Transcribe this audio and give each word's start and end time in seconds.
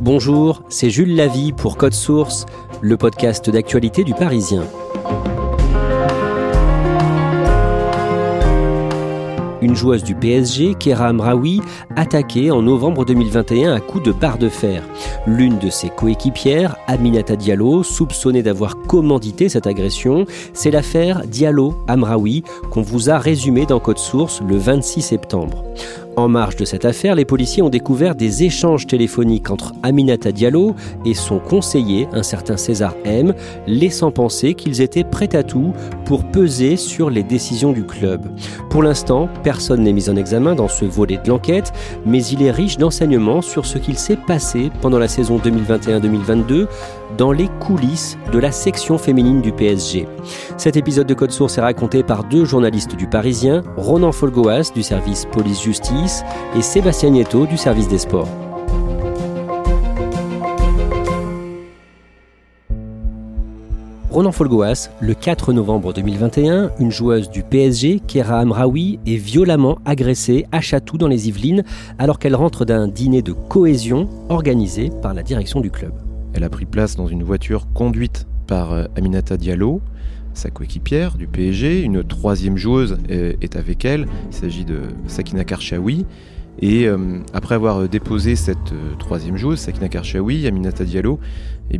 Bonjour, 0.00 0.62
c'est 0.70 0.88
Jules 0.88 1.14
Lavie 1.14 1.52
pour 1.52 1.76
Code 1.76 1.92
Source, 1.92 2.46
le 2.80 2.96
podcast 2.96 3.50
d'actualité 3.50 4.02
du 4.02 4.14
Parisien. 4.14 4.64
Une 9.60 9.74
joueuse 9.74 10.02
du 10.02 10.14
PSG, 10.14 10.74
Kera 10.80 11.08
Amraoui, 11.08 11.60
attaquée 11.96 12.50
en 12.50 12.62
novembre 12.62 13.04
2021 13.04 13.74
à 13.74 13.80
coups 13.80 14.04
de 14.04 14.12
barre 14.12 14.38
de 14.38 14.48
fer. 14.48 14.82
L'une 15.26 15.58
de 15.58 15.68
ses 15.68 15.90
coéquipières, 15.90 16.76
Aminata 16.86 17.36
Diallo, 17.36 17.82
soupçonnée 17.82 18.42
d'avoir 18.42 18.78
commandité 18.78 19.50
cette 19.50 19.66
agression, 19.66 20.24
c'est 20.54 20.70
l'affaire 20.70 21.26
Diallo-Amraoui 21.26 22.42
qu'on 22.70 22.80
vous 22.80 23.10
a 23.10 23.18
résumée 23.18 23.66
dans 23.66 23.80
Code 23.80 23.98
Source 23.98 24.40
le 24.48 24.56
26 24.56 25.02
septembre. 25.02 25.62
En 26.20 26.28
marge 26.28 26.56
de 26.56 26.66
cette 26.66 26.84
affaire, 26.84 27.14
les 27.14 27.24
policiers 27.24 27.62
ont 27.62 27.70
découvert 27.70 28.14
des 28.14 28.44
échanges 28.44 28.86
téléphoniques 28.86 29.50
entre 29.50 29.72
Aminata 29.82 30.32
Diallo 30.32 30.74
et 31.06 31.14
son 31.14 31.38
conseiller, 31.38 32.08
un 32.12 32.22
certain 32.22 32.58
César 32.58 32.94
M, 33.06 33.32
laissant 33.66 34.10
penser 34.10 34.52
qu'ils 34.52 34.82
étaient 34.82 35.02
prêts 35.02 35.34
à 35.34 35.42
tout 35.42 35.72
pour 36.04 36.24
peser 36.24 36.76
sur 36.76 37.08
les 37.08 37.22
décisions 37.22 37.72
du 37.72 37.86
club. 37.86 38.20
Pour 38.68 38.82
l'instant, 38.82 39.30
personne 39.42 39.82
n'est 39.82 39.94
mis 39.94 40.10
en 40.10 40.16
examen 40.16 40.54
dans 40.54 40.68
ce 40.68 40.84
volet 40.84 41.16
de 41.16 41.30
l'enquête, 41.30 41.72
mais 42.04 42.22
il 42.26 42.42
est 42.42 42.50
riche 42.50 42.76
d'enseignements 42.76 43.40
sur 43.40 43.64
ce 43.64 43.78
qu'il 43.78 43.96
s'est 43.96 44.18
passé 44.18 44.70
pendant 44.82 44.98
la 44.98 45.08
saison 45.08 45.38
2021-2022 45.38 46.66
dans 47.16 47.32
les 47.32 47.48
coulisses 47.60 48.18
de 48.30 48.38
la 48.38 48.52
section 48.52 48.98
féminine 48.98 49.40
du 49.40 49.52
PSG. 49.52 50.06
Cet 50.58 50.76
épisode 50.76 51.06
de 51.06 51.14
Code 51.14 51.32
Source 51.32 51.58
est 51.58 51.62
raconté 51.62 52.02
par 52.02 52.24
deux 52.24 52.44
journalistes 52.44 52.94
du 52.94 53.06
Parisien, 53.06 53.62
Ronan 53.76 54.12
Folgoas 54.12 54.70
du 54.74 54.82
service 54.82 55.26
police-justice 55.32 56.09
et 56.56 56.62
Sébastien 56.62 57.10
Nieto 57.10 57.46
du 57.46 57.56
service 57.56 57.88
des 57.88 57.98
sports. 57.98 58.28
Ronan 64.10 64.32
Folgoas, 64.32 64.90
le 65.00 65.14
4 65.14 65.52
novembre 65.52 65.92
2021, 65.92 66.72
une 66.80 66.90
joueuse 66.90 67.30
du 67.30 67.44
PSG, 67.44 68.00
Kera 68.06 68.40
Amraoui, 68.40 68.98
est 69.06 69.14
violemment 69.14 69.78
agressée 69.84 70.46
à 70.50 70.60
Chatou 70.60 70.98
dans 70.98 71.06
les 71.06 71.28
Yvelines 71.28 71.62
alors 71.98 72.18
qu'elle 72.18 72.34
rentre 72.34 72.64
d'un 72.64 72.88
dîner 72.88 73.22
de 73.22 73.32
cohésion 73.32 74.08
organisé 74.28 74.90
par 75.00 75.14
la 75.14 75.22
direction 75.22 75.60
du 75.60 75.70
club. 75.70 75.92
Elle 76.34 76.42
a 76.42 76.50
pris 76.50 76.66
place 76.66 76.96
dans 76.96 77.06
une 77.06 77.22
voiture 77.22 77.68
conduite 77.72 78.26
par 78.48 78.72
euh, 78.72 78.84
Aminata 78.96 79.36
Diallo, 79.36 79.80
sa 80.34 80.50
coéquipière 80.50 81.16
du 81.16 81.26
PSG. 81.26 81.82
Une 81.82 82.04
troisième 82.04 82.56
joueuse 82.56 82.98
euh, 83.10 83.34
est 83.40 83.56
avec 83.56 83.84
elle. 83.84 84.06
Il 84.30 84.36
s'agit 84.36 84.64
de 84.64 84.80
Sakina 85.06 85.44
Karchaoui. 85.44 86.06
Et 86.62 86.86
euh, 86.86 87.18
après 87.32 87.54
avoir 87.54 87.88
déposé 87.88 88.36
cette 88.36 88.74
troisième 88.98 89.36
joueuse, 89.36 89.58
Sakina 89.58 89.88
Karchaoui, 89.88 90.46
Aminata 90.46 90.84
Diallo, 90.84 91.18
eh 91.70 91.78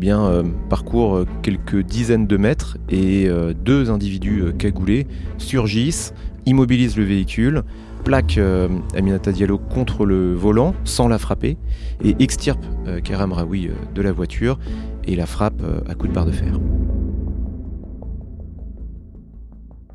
parcourt 0.69 1.25
quelques 1.43 1.83
dizaines 1.83 2.27
de 2.27 2.37
mètres 2.37 2.79
et 2.89 3.29
deux 3.63 3.91
individus 3.91 4.45
cagoulés 4.57 5.09
surgissent, 5.37 6.15
immobilisent 6.47 6.97
le 6.97 7.03
véhicule, 7.03 7.65
plaque 8.05 8.39
Aminata 8.97 9.33
Diallo 9.33 9.59
contre 9.59 10.07
le 10.07 10.33
volant 10.33 10.75
sans 10.85 11.09
la 11.09 11.19
frapper 11.19 11.59
et 12.05 12.15
extirpe 12.21 12.65
Keram 13.03 13.33
Raoui 13.33 13.69
de 13.95 14.03
la 14.03 14.13
voiture 14.13 14.59
et 15.05 15.17
la 15.17 15.27
frappe 15.27 15.61
à 15.89 15.95
coups 15.95 16.11
de 16.11 16.15
barre 16.15 16.27
de 16.27 16.33
fer. 16.33 16.55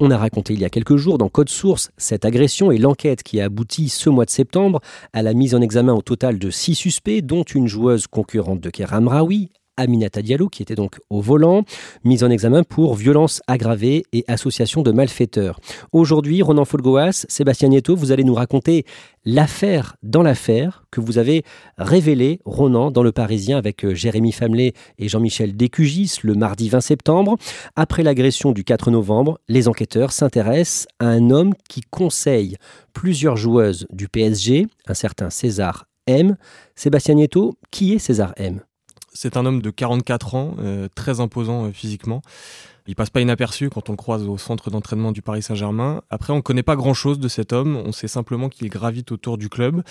On 0.02 0.12
a 0.12 0.18
raconté 0.18 0.54
il 0.54 0.60
y 0.60 0.66
a 0.66 0.70
quelques 0.70 0.98
jours 0.98 1.18
dans 1.18 1.30
Code 1.30 1.48
Source 1.48 1.90
cette 1.96 2.26
agression 2.26 2.70
et 2.70 2.78
l'enquête 2.78 3.24
qui 3.24 3.40
a 3.40 3.46
abouti 3.46 3.88
ce 3.88 4.10
mois 4.10 4.26
de 4.26 4.30
septembre 4.30 4.82
à 5.14 5.22
la 5.22 5.34
mise 5.34 5.56
en 5.56 5.62
examen 5.62 5.94
au 5.94 6.02
total 6.02 6.38
de 6.38 6.50
six 6.50 6.76
suspects, 6.76 7.22
dont 7.22 7.44
une 7.44 7.68
joueuse 7.68 8.06
concurrente 8.08 8.60
de 8.60 8.70
Keram 8.70 9.08
Raoui, 9.08 9.52
Aminata 9.78 10.22
Diallo, 10.22 10.50
qui 10.50 10.62
était 10.62 10.76
donc 10.76 11.00
au 11.10 11.22
volant, 11.22 11.64
mise 12.04 12.24
en 12.24 12.30
examen 12.30 12.64
pour 12.64 12.96
violence 12.96 13.42
aggravée 13.48 14.04
et 14.14 14.24
association 14.28 14.82
de 14.82 14.92
malfaiteurs. 14.92 15.60
Aujourd'hui, 15.92 16.42
Ronan 16.42 16.66
Folgoas, 16.66 17.26
Sébastien 17.28 17.70
Nieto, 17.70 17.96
vous 17.96 18.12
allez 18.12 18.24
nous 18.24 18.34
raconter 18.34 18.86
l'affaire 19.26 19.96
dans 20.04 20.24
l'affaire 20.24 20.86
que 20.92 21.02
vous 21.02 21.18
avez 21.18 21.44
révélée, 21.78 22.40
Ronan, 22.46 22.92
dans 22.92 23.04
Le 23.04 23.12
Parisien 23.12 23.58
avec 23.58 23.84
euh, 23.84 23.94
Jérémy 23.94 24.32
Famelet 24.32 24.74
et 25.00 25.10
Jean-Michel 25.10 25.56
Décugis 25.56 26.20
le 26.24 26.36
mardi 26.36 26.70
20 26.70 26.82
septembre. 26.82 27.38
Après 27.76 28.04
l'agression 28.04 28.52
du 28.52 28.64
4 28.64 28.92
novembre, 28.92 29.40
les 29.48 29.68
enquêteurs 29.68 30.12
s'intéressent 30.12 30.88
à 31.00 31.08
un 31.08 31.30
homme 31.30 31.54
qui 31.70 31.82
conseille 31.82 32.58
plusieurs 32.94 33.36
joueuses 33.36 33.88
du 33.92 34.08
PSG, 34.08 34.68
un 34.88 34.94
certain 34.94 35.30
César 35.30 35.86
M. 36.08 36.38
Sébastien 36.76 37.16
Nieto, 37.16 37.56
qui 37.72 37.94
est 37.94 38.00
César 38.00 38.34
M? 38.38 38.62
C'est 39.16 39.38
un 39.38 39.46
homme 39.46 39.62
de 39.62 39.70
44 39.72 40.36
ans, 40.36 40.56
euh, 40.60 40.88
très 40.94 41.20
imposant 41.20 41.66
euh, 41.66 41.72
physiquement. 41.72 42.22
Il 42.88 42.96
passe 42.96 43.10
pas 43.10 43.22
inaperçu 43.22 43.70
quand 43.70 43.90
on 43.90 43.94
le 43.94 43.98
croise 43.98 44.28
au 44.28 44.38
centre 44.38 44.70
d'entraînement 44.70 45.12
du 45.12 45.24
Paris 45.24 45.42
Saint-Germain. 45.42 46.04
Après, 46.12 46.34
on 46.34 46.38
ne 46.38 46.42
connaît 46.42 46.62
pas 46.62 46.76
grand-chose 46.76 47.18
de 47.18 47.28
cet 47.28 47.52
homme. 47.52 47.78
On 47.78 47.92
sait 47.92 48.08
simplement 48.08 48.48
qu'il 48.48 48.70
gravite 48.70 49.12
autour 49.12 49.40
du 49.40 49.50
club 49.50 49.82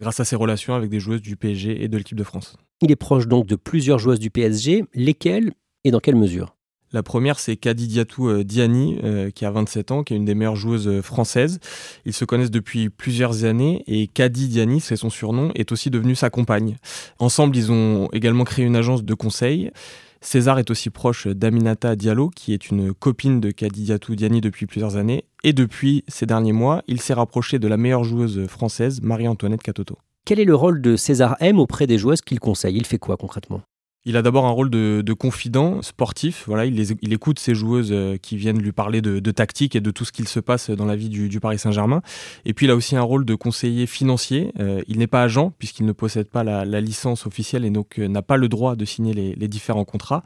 grâce 0.00 0.20
à 0.20 0.24
ses 0.24 0.36
relations 0.36 0.74
avec 0.74 0.88
des 0.88 1.00
joueuses 1.00 1.22
du 1.22 1.36
PSG 1.36 1.82
et 1.82 1.88
de 1.88 1.96
l'équipe 1.96 2.16
de 2.16 2.22
France. 2.22 2.56
Il 2.80 2.92
est 2.92 2.96
proche 2.96 3.26
donc 3.26 3.46
de 3.46 3.56
plusieurs 3.56 3.98
joueuses 3.98 4.20
du 4.20 4.30
PSG. 4.30 4.84
Lesquelles 4.94 5.52
et 5.82 5.90
dans 5.90 6.00
quelle 6.00 6.16
mesure? 6.16 6.54
La 6.94 7.02
première, 7.02 7.40
c'est 7.40 7.56
Kadi 7.56 7.88
Diatou 7.88 8.28
euh, 8.28 8.44
Diani, 8.44 8.98
euh, 9.02 9.30
qui 9.30 9.44
a 9.44 9.50
27 9.50 9.90
ans, 9.90 10.04
qui 10.04 10.14
est 10.14 10.16
une 10.16 10.24
des 10.24 10.36
meilleures 10.36 10.54
joueuses 10.54 10.86
euh, 10.86 11.02
françaises. 11.02 11.58
Ils 12.04 12.12
se 12.12 12.24
connaissent 12.24 12.52
depuis 12.52 12.88
plusieurs 12.88 13.44
années 13.44 13.82
et 13.88 14.06
Kadi 14.06 14.46
Diani, 14.46 14.80
c'est 14.80 14.94
son 14.94 15.10
surnom, 15.10 15.50
est 15.56 15.72
aussi 15.72 15.90
devenue 15.90 16.14
sa 16.14 16.30
compagne. 16.30 16.76
Ensemble, 17.18 17.56
ils 17.56 17.72
ont 17.72 18.08
également 18.12 18.44
créé 18.44 18.64
une 18.64 18.76
agence 18.76 19.02
de 19.02 19.12
conseil. 19.12 19.72
César 20.20 20.60
est 20.60 20.70
aussi 20.70 20.88
proche 20.88 21.26
d'Aminata 21.26 21.96
Diallo, 21.96 22.30
qui 22.30 22.54
est 22.54 22.70
une 22.70 22.94
copine 22.94 23.40
de 23.40 23.50
Kadi 23.50 23.82
Diatou 23.82 24.14
Diani 24.14 24.40
depuis 24.40 24.66
plusieurs 24.66 24.96
années. 24.96 25.24
Et 25.42 25.52
depuis 25.52 26.04
ces 26.06 26.26
derniers 26.26 26.52
mois, 26.52 26.84
il 26.86 27.00
s'est 27.00 27.12
rapproché 27.12 27.58
de 27.58 27.66
la 27.66 27.76
meilleure 27.76 28.04
joueuse 28.04 28.46
française, 28.46 29.02
Marie-Antoinette 29.02 29.64
Catoto. 29.64 29.98
Quel 30.24 30.38
est 30.38 30.44
le 30.44 30.54
rôle 30.54 30.80
de 30.80 30.94
César 30.94 31.36
M 31.40 31.58
auprès 31.58 31.88
des 31.88 31.98
joueuses 31.98 32.22
qu'il 32.22 32.38
conseille? 32.38 32.76
Il 32.76 32.86
fait 32.86 32.98
quoi 32.98 33.16
concrètement? 33.16 33.62
Il 34.06 34.16
a 34.16 34.22
d'abord 34.22 34.44
un 34.44 34.50
rôle 34.50 34.70
de, 34.70 35.12
confident 35.14 35.80
sportif. 35.82 36.44
Voilà, 36.46 36.66
il, 36.66 37.12
écoute 37.12 37.38
ses 37.38 37.54
joueuses 37.54 37.92
euh, 37.92 38.16
qui 38.16 38.36
viennent 38.36 38.60
lui 38.60 38.72
parler 38.72 39.00
de, 39.00 39.30
tactique 39.30 39.76
et 39.76 39.80
de 39.80 39.90
tout 39.90 40.04
ce 40.04 40.12
qu'il 40.12 40.28
se 40.28 40.40
passe 40.40 40.70
dans 40.70 40.84
la 40.84 40.96
vie 40.96 41.08
du, 41.08 41.40
Paris 41.40 41.58
Saint-Germain. 41.58 42.02
Et 42.44 42.52
puis 42.52 42.66
il 42.66 42.70
a 42.70 42.76
aussi 42.76 42.96
un 42.96 43.02
rôle 43.02 43.24
de 43.24 43.34
conseiller 43.34 43.86
financier. 43.86 44.52
Euh, 44.58 44.82
il 44.88 44.98
n'est 44.98 45.06
pas 45.06 45.22
agent 45.22 45.52
puisqu'il 45.58 45.86
ne 45.86 45.92
possède 45.92 46.28
pas 46.28 46.44
la, 46.44 46.80
licence 46.80 47.26
officielle 47.26 47.64
et 47.64 47.70
donc 47.70 47.98
euh, 47.98 48.08
n'a 48.08 48.22
pas 48.22 48.36
le 48.36 48.48
droit 48.48 48.76
de 48.76 48.84
signer 48.84 49.14
les 49.14 49.48
différents 49.48 49.84
contrats 49.84 50.22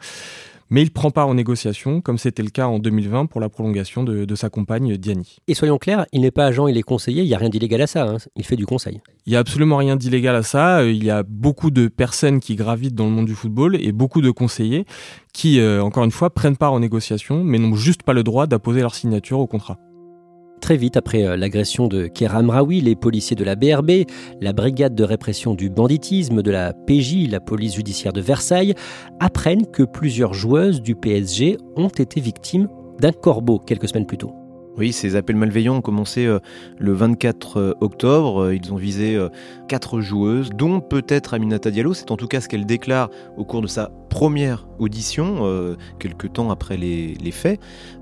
mais 0.70 0.82
il 0.82 0.90
prend 0.90 1.10
part 1.10 1.28
aux 1.28 1.34
négociations, 1.34 2.00
comme 2.00 2.18
c'était 2.18 2.42
le 2.42 2.50
cas 2.50 2.66
en 2.66 2.78
2020 2.78 3.26
pour 3.26 3.40
la 3.40 3.48
prolongation 3.48 4.04
de, 4.04 4.34
sa 4.34 4.50
compagne 4.50 4.96
Diani. 4.96 5.38
Et 5.48 5.54
soyons 5.54 5.78
clairs, 5.78 6.06
il 6.12 6.20
n'est 6.20 6.30
pas 6.30 6.46
agent, 6.46 6.68
il 6.68 6.76
est 6.76 6.82
conseiller, 6.82 7.22
il 7.22 7.28
n'y 7.28 7.34
a 7.34 7.38
rien 7.38 7.48
d'illégal 7.48 7.82
à 7.82 7.86
ça, 7.86 8.04
hein. 8.04 8.16
il 8.36 8.44
fait 8.44 8.56
du 8.56 8.66
conseil. 8.66 9.00
Il 9.26 9.30
n'y 9.30 9.36
a 9.36 9.40
absolument 9.40 9.76
rien 9.76 9.96
d'illégal 9.96 10.36
à 10.36 10.42
ça, 10.42 10.84
il 10.84 11.02
y 11.02 11.10
a 11.10 11.22
beaucoup 11.22 11.70
de 11.70 11.88
personnes 11.88 12.40
qui 12.40 12.54
gravitent 12.56 12.94
dans 12.94 13.06
le 13.06 13.10
monde 13.10 13.26
du 13.26 13.34
football 13.34 13.76
et 13.76 13.92
beaucoup 13.92 14.20
de 14.20 14.30
conseillers 14.30 14.84
qui, 15.32 15.60
euh, 15.60 15.82
encore 15.82 16.04
une 16.04 16.10
fois, 16.10 16.30
prennent 16.30 16.56
part 16.56 16.72
aux 16.72 16.80
négociations, 16.80 17.44
mais 17.44 17.58
n'ont 17.58 17.74
juste 17.74 18.02
pas 18.02 18.12
le 18.12 18.22
droit 18.22 18.46
d'apposer 18.46 18.80
leur 18.80 18.94
signature 18.94 19.38
au 19.38 19.46
contrat. 19.46 19.78
Très 20.60 20.76
vite 20.76 20.96
après 20.96 21.24
euh, 21.24 21.36
l'agression 21.36 21.86
de 21.86 22.06
Keram 22.06 22.50
Raoui, 22.50 22.80
les 22.80 22.96
policiers 22.96 23.36
de 23.36 23.44
la 23.44 23.54
BRB, 23.54 24.04
la 24.40 24.52
brigade 24.52 24.94
de 24.94 25.04
répression 25.04 25.54
du 25.54 25.70
banditisme 25.70 26.42
de 26.42 26.50
la 26.50 26.72
PJ, 26.72 27.28
la 27.28 27.40
police 27.40 27.74
judiciaire 27.74 28.12
de 28.12 28.20
Versailles, 28.20 28.74
apprennent 29.20 29.66
que 29.66 29.82
plusieurs 29.82 30.34
joueuses 30.34 30.82
du 30.82 30.94
PSG 30.94 31.58
ont 31.76 31.88
été 31.88 32.20
victimes 32.20 32.68
d'un 33.00 33.12
corbeau 33.12 33.58
quelques 33.58 33.88
semaines 33.88 34.06
plus 34.06 34.18
tôt. 34.18 34.37
Oui, 34.78 34.92
ces 34.92 35.16
appels 35.16 35.34
malveillants 35.34 35.78
ont 35.78 35.80
commencé 35.80 36.24
euh, 36.24 36.38
le 36.78 36.92
24 36.92 37.56
euh, 37.56 37.74
octobre. 37.80 38.44
Euh, 38.44 38.54
ils 38.54 38.72
ont 38.72 38.76
visé 38.76 39.18
quatre 39.66 40.00
joueuses, 40.00 40.50
dont 40.50 40.80
peut-être 40.80 41.34
Aminata 41.34 41.72
Diallo. 41.72 41.94
C'est 41.94 42.12
en 42.12 42.16
tout 42.16 42.28
cas 42.28 42.40
ce 42.40 42.48
qu'elle 42.48 42.64
déclare 42.64 43.10
au 43.36 43.44
cours 43.44 43.60
de 43.60 43.66
sa 43.66 43.90
première 44.08 44.66
audition, 44.78 45.76
quelques 45.98 46.32
temps 46.32 46.50
après 46.50 46.76
les, 46.76 47.30
faits. 47.30 47.60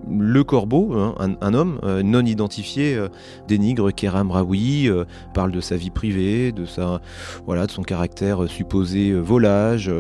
Le 0.09 0.45
corbeau, 0.45 0.93
hein, 0.95 1.15
un, 1.41 1.55
homme 1.55 1.81
non 2.05 2.25
identifié, 2.25 2.97
dénigre 3.49 3.91
Kéram 3.91 4.31
Raoui, 4.31 4.89
parle 5.35 5.51
de 5.51 5.61
sa 5.61 5.77
vie 5.77 5.91
privée, 5.91 6.53
de, 6.53 6.65
sa, 6.65 7.01
voilà, 7.45 7.67
de 7.67 7.73
son 7.73 7.83
caractère 7.83 8.49
supposé 8.49 9.13
volage. 9.13 9.91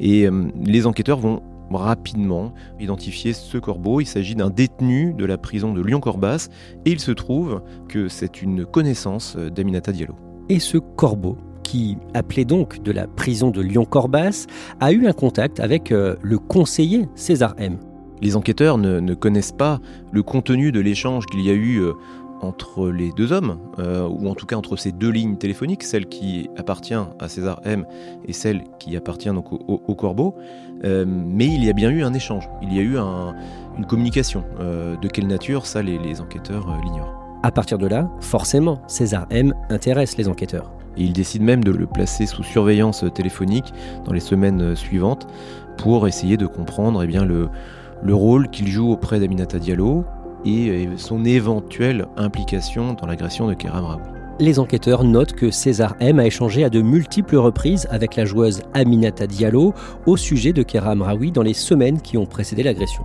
et 0.00 0.28
les 0.64 0.86
enquêteurs 0.86 1.18
vont 1.18 1.40
rapidement 1.70 2.52
identifier 2.80 3.32
ce 3.32 3.58
corbeau. 3.58 4.00
Il 4.00 4.06
s'agit 4.06 4.34
d'un 4.34 4.50
détenu 4.50 5.14
de 5.14 5.24
la 5.24 5.38
prison 5.38 5.72
de 5.72 5.82
Lyon-Corbas 5.82 6.48
et 6.84 6.92
il 6.92 7.00
se 7.00 7.12
trouve 7.12 7.62
que 7.88 8.08
c'est 8.08 8.42
une 8.42 8.64
connaissance 8.64 9.36
d'Aminata 9.36 9.92
Diallo. 9.92 10.14
Et 10.48 10.60
ce 10.60 10.78
corbeau 10.78 11.36
qui 11.64 11.96
appelait 12.12 12.44
donc 12.44 12.82
de 12.82 12.92
la 12.92 13.08
prison 13.08 13.50
de 13.50 13.60
Lyon-Corbas, 13.60 14.46
a 14.80 14.92
eu 14.92 15.06
un 15.06 15.12
contact 15.12 15.58
avec 15.58 15.90
euh, 15.90 16.14
le 16.22 16.38
conseiller 16.38 17.08
César 17.16 17.54
M. 17.58 17.78
Les 18.22 18.36
enquêteurs 18.36 18.78
ne, 18.78 19.14
connaissent 19.14 19.52
pas 19.52 19.80
le 20.12 20.22
contenu 20.22 20.70
de 20.70 20.80
l'échange 20.80 21.26
qu'il 21.26 21.40
y 21.40 21.50
a 21.50 21.54
eu 21.54 21.80
euh, 21.80 21.92
entre 22.44 22.88
les 22.90 23.10
deux 23.12 23.32
hommes, 23.32 23.58
euh, 23.78 24.06
ou 24.06 24.28
en 24.28 24.34
tout 24.34 24.46
cas 24.46 24.56
entre 24.56 24.76
ces 24.76 24.92
deux 24.92 25.10
lignes 25.10 25.36
téléphoniques, 25.36 25.82
celle 25.82 26.06
qui 26.06 26.48
appartient 26.56 26.94
à 26.94 27.28
César 27.28 27.60
M 27.64 27.86
et 28.26 28.32
celle 28.32 28.64
qui 28.78 28.96
appartient 28.96 29.28
donc 29.28 29.52
au, 29.52 29.94
Corbeau. 29.94 30.34
Euh, 30.84 31.04
mais 31.06 31.46
il 31.46 31.64
y 31.64 31.70
a 31.70 31.72
bien 31.72 31.90
eu 31.90 32.02
un 32.02 32.14
échange, 32.14 32.48
il 32.62 32.72
y 32.74 32.78
a 32.78 32.82
eu 32.82 32.96
une 32.96 33.86
communication. 33.86 34.44
Euh, 34.60 34.96
de 34.96 35.08
quelle 35.08 35.26
nature, 35.26 35.66
ça 35.66 35.82
les, 35.82 36.20
enquêteurs 36.20 36.66
l'ignorent. 36.84 37.14
À 37.42 37.50
partir 37.50 37.78
de 37.78 37.86
là, 37.86 38.08
forcément, 38.20 38.80
César 38.86 39.26
M 39.30 39.54
intéresse 39.68 40.16
les 40.16 40.28
enquêteurs. 40.28 40.72
Et 40.96 41.02
il 41.02 41.12
décide 41.12 41.42
même 41.42 41.64
de 41.64 41.72
le 41.72 41.86
placer 41.86 42.26
sous 42.26 42.44
surveillance 42.44 43.04
téléphonique 43.14 43.72
dans 44.04 44.12
les 44.12 44.20
semaines 44.20 44.76
suivantes 44.76 45.26
pour 45.76 46.06
essayer 46.06 46.36
de 46.36 46.46
comprendre 46.46 47.02
eh 47.02 47.06
bien, 47.06 47.24
le, 47.24 47.48
le 48.02 48.14
rôle 48.14 48.48
qu'il 48.48 48.68
joue 48.68 48.90
auprès 48.92 49.18
d'Aminata 49.18 49.58
Diallo, 49.58 50.04
et 50.44 50.88
son 50.96 51.24
éventuelle 51.24 52.06
implication 52.16 52.94
dans 52.94 53.06
l'agression 53.06 53.48
de 53.48 53.54
Kéram 53.54 53.84
Raoui. 53.84 54.02
Les 54.40 54.58
enquêteurs 54.58 55.04
notent 55.04 55.32
que 55.32 55.52
César 55.52 55.94
M 56.00 56.18
a 56.18 56.26
échangé 56.26 56.64
à 56.64 56.70
de 56.70 56.82
multiples 56.82 57.36
reprises 57.36 57.86
avec 57.90 58.16
la 58.16 58.24
joueuse 58.24 58.62
Aminata 58.74 59.28
Diallo 59.28 59.74
au 60.06 60.16
sujet 60.16 60.52
de 60.52 60.64
Kéram 60.64 61.02
Raoui 61.02 61.30
dans 61.30 61.42
les 61.42 61.54
semaines 61.54 62.00
qui 62.00 62.18
ont 62.18 62.26
précédé 62.26 62.64
l'agression. 62.64 63.04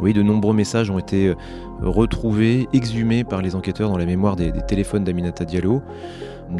Oui, 0.00 0.12
de 0.12 0.22
nombreux 0.22 0.54
messages 0.54 0.90
ont 0.90 0.98
été 0.98 1.28
euh, 1.28 1.34
retrouvés, 1.80 2.68
exhumés 2.72 3.22
par 3.22 3.40
les 3.40 3.54
enquêteurs 3.54 3.88
dans 3.88 3.98
la 3.98 4.06
mémoire 4.06 4.34
des, 4.34 4.50
téléphones 4.66 5.04
d'Aminata 5.04 5.44
Diallo. 5.44 5.80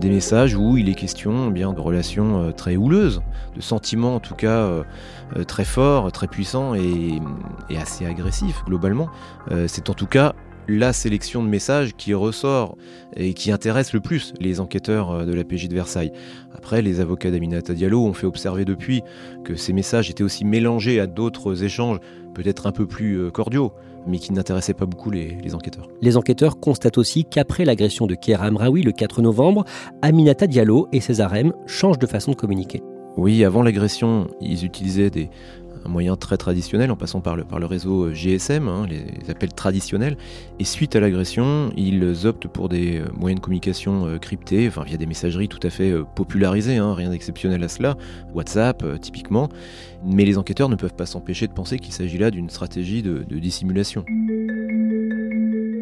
Des 0.00 0.10
messages 0.10 0.54
où 0.54 0.76
il 0.76 0.88
est 0.88 0.94
question 0.94 1.48
eh 1.48 1.50
bien, 1.50 1.72
de 1.72 1.80
relations 1.80 2.42
euh, 2.42 2.50
très 2.50 2.76
houleuses, 2.76 3.22
de 3.54 3.60
sentiments 3.60 4.16
en 4.16 4.20
tout 4.20 4.34
cas 4.34 4.48
euh, 4.48 4.82
très 5.46 5.64
forts, 5.64 6.10
très 6.10 6.26
puissants 6.26 6.74
et, 6.74 7.20
assez 7.76 8.06
agressifs 8.06 8.64
globalement. 8.64 9.08
C'est 9.66 9.90
en 9.90 9.94
tout 9.94 10.06
cas 10.06 10.34
la 10.68 10.92
sélection 10.92 11.42
de 11.42 11.48
messages 11.48 11.94
qui 11.96 12.14
ressort 12.14 12.76
et 13.16 13.34
qui 13.34 13.52
intéresse 13.52 13.92
le 13.92 14.00
plus 14.00 14.32
les 14.40 14.60
enquêteurs 14.60 15.26
de 15.26 15.32
la 15.34 15.44
PJ 15.44 15.68
de 15.68 15.74
Versailles. 15.74 16.12
Après, 16.56 16.80
les 16.80 17.00
avocats 17.00 17.30
d'Aminata 17.30 17.74
Diallo 17.74 18.06
ont 18.06 18.14
fait 18.14 18.26
observer 18.26 18.64
depuis 18.64 19.02
que 19.44 19.56
ces 19.56 19.72
messages 19.72 20.08
étaient 20.08 20.24
aussi 20.24 20.44
mélangés 20.44 21.00
à 21.00 21.06
d'autres 21.06 21.64
échanges 21.64 21.98
peut-être 22.34 22.66
un 22.66 22.72
peu 22.72 22.86
plus 22.86 23.14
euh, 23.14 23.30
cordiaux, 23.30 23.72
mais 24.06 24.18
qui 24.18 24.32
n'intéressaient 24.32 24.74
pas 24.74 24.86
beaucoup 24.86 25.10
les, 25.10 25.54
enquêteurs. 25.54 25.88
Les 26.02 26.16
enquêteurs 26.16 26.58
constatent 26.58 26.98
aussi 26.98 27.24
qu'après 27.24 27.64
l'agression 27.64 28.06
de 28.06 28.14
Kéram 28.14 28.56
Raoui 28.56 28.82
le 28.82 28.92
4 28.92 29.22
novembre, 29.22 29.64
Aminata 30.02 30.46
Diallo 30.46 30.88
et 30.92 31.00
Césarem 31.00 31.52
changent 31.66 31.98
de 31.98 32.06
façon 32.06 32.32
de 32.32 32.36
communiquer. 32.36 32.82
Oui, 33.16 33.44
avant 33.44 33.62
l'agression, 33.62 34.26
ils 34.40 34.64
utilisaient 34.64 35.10
des, 35.10 35.30
un 35.84 35.88
moyen 35.88 36.16
très 36.16 36.36
traditionnel 36.36 36.90
en 36.90 36.96
passant 36.96 37.20
par 37.20 37.36
le, 37.36 37.44
par 37.44 37.58
le 37.58 37.66
réseau 37.66 38.04
euh, 38.04 38.14
GSM, 38.14 38.68
hein, 38.68 38.86
les 38.88 39.30
appels 39.30 39.52
traditionnels. 39.52 40.16
Et 40.58 40.64
suite 40.64 40.96
à 40.96 41.00
l'agression, 41.00 41.70
ils 41.76 42.26
optent 42.26 42.48
pour 42.48 42.68
des 42.68 42.98
euh, 42.98 43.06
moyens 43.14 43.40
de 43.40 43.44
communication 43.44 44.06
euh, 44.06 44.18
cryptés, 44.18 44.66
enfin 44.68 44.82
via 44.84 44.96
des 44.96 45.06
messageries 45.06 45.48
tout 45.48 45.64
à 45.64 45.70
fait 45.70 45.92
popularisées, 46.14 46.76
hein, 46.76 46.94
rien 46.94 47.10
d'exceptionnel 47.10 47.62
à 47.62 47.68
cela, 47.68 47.96
WhatsApp 48.34 48.84
typiquement. 49.00 49.48
Mais 50.06 50.24
les 50.24 50.38
enquêteurs 50.38 50.68
ne 50.68 50.76
peuvent 50.76 50.94
pas 50.94 51.06
s'empêcher 51.06 51.46
de 51.46 51.52
penser 51.52 51.78
qu'il 51.78 51.92
s'agit 51.92 52.18
là 52.18 52.30
d'une 52.30 52.50
stratégie 52.50 53.02
de, 53.02 53.24
de 53.28 53.38
dissimulation. 53.38 54.04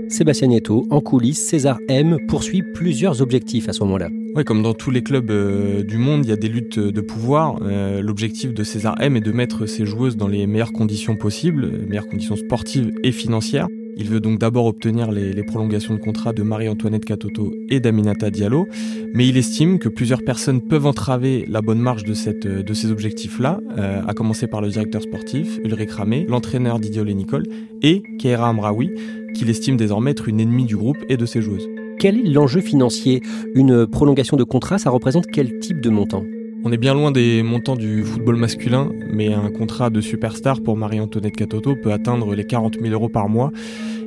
Sébastien 0.09 0.49
Nieto, 0.49 0.87
en 0.91 1.01
coulisses, 1.01 1.43
César 1.43 1.79
M 1.89 2.19
poursuit 2.29 2.63
plusieurs 2.75 3.23
objectifs 3.23 3.69
à 3.69 3.73
ce 3.73 3.83
moment-là. 3.85 4.09
Oui, 4.35 4.45
comme 4.45 4.63
dans 4.63 4.75
tous 4.75 4.91
les 4.91 5.03
clubs 5.03 5.31
euh, 5.31 5.83
du 5.83 5.97
monde, 5.97 6.25
il 6.25 6.29
y 6.29 6.33
a 6.33 6.37
des 6.37 6.49
luttes 6.49 6.79
de 6.79 7.01
pouvoir. 7.01 7.59
Euh, 7.63 8.03
l'objectif 8.03 8.53
de 8.53 8.63
César 8.63 8.95
M 9.01 9.17
est 9.17 9.21
de 9.21 9.33
mettre 9.33 9.65
ses 9.67 9.87
joueuses 9.87 10.17
dans 10.19 10.29
les 10.29 10.47
meilleures 10.47 10.73
conditions 10.73 11.17
possibles, 11.17 11.71
les 11.71 11.87
meilleures 11.87 12.09
conditions 12.09 12.37
sportives 12.37 12.93
et 13.03 13.11
financières. 13.13 13.69
Il 13.97 14.09
veut 14.09 14.21
donc 14.21 14.39
d'abord 14.39 14.67
obtenir 14.67 15.11
les, 15.11 15.43
prolongations 15.43 15.95
de 15.95 15.99
contrat 15.99 16.33
de 16.33 16.43
Marie-Antoinette 16.43 17.05
Katoto 17.05 17.53
et 17.69 17.81
d'Aminata 17.81 18.31
Diallo, 18.31 18.67
mais 19.15 19.27
il 19.27 19.37
estime 19.37 19.79
que 19.79 19.89
plusieurs 19.89 20.23
personnes 20.23 20.63
peuvent 20.63 20.87
entraver 20.87 21.45
la 21.49 21.61
bonne 21.61 21.79
marche 21.79 22.05
de, 22.05 22.15
ces 22.15 22.91
objectifs-là, 22.91 23.61
euh, 23.77 24.03
à 24.07 24.15
commencer 24.15 24.47
par 24.47 24.61
le 24.61 24.69
directeur 24.69 25.03
sportif, 25.03 25.59
Ulrich 25.65 25.91
Ramé, 25.91 26.27
l'entraîneur 26.29 26.79
Didier 26.79 27.05
Nicole 27.15 27.45
et 27.83 28.03
Keira 28.19 28.49
Amraoui, 28.49 28.91
qu'il 29.35 29.51
estime 29.51 29.77
désormais 29.77 30.13
être 30.13 30.29
une 30.29 30.41
ennemie 30.41 30.65
du 30.67 30.77
groupe 30.77 30.99
et 31.09 31.17
de 31.17 31.27
ses 31.27 31.43
joueuses. 31.43 31.69
Quel 31.99 32.19
est 32.19 32.31
l'enjeu 32.31 32.61
financier? 32.61 33.21
Une 33.55 33.87
prolongation 33.87 34.37
de 34.37 34.45
contrat, 34.45 34.79
ça 34.79 34.91
représente 34.91 35.27
quel 35.27 35.59
type 35.59 35.81
de 35.81 35.91
montant? 35.91 36.25
On 36.65 36.73
est 36.73 36.77
bien 36.77 36.95
loin 36.95 37.11
des 37.11 37.43
montants 37.43 37.77
du 37.77 38.05
football 38.05 38.37
masculin, 38.37 38.91
mais 39.11 39.33
un 39.33 39.51
contrat 39.51 39.91
de 39.91 40.01
superstar 40.01 40.61
pour 40.61 40.77
Marie-Antoinette 40.77 41.37
Catoto 41.37 41.77
peut 41.77 41.93
atteindre 41.93 42.35
les 42.35 42.45
40 42.45 42.79
000 42.81 42.93
euros 42.93 43.09
par 43.09 43.29
mois. 43.29 43.51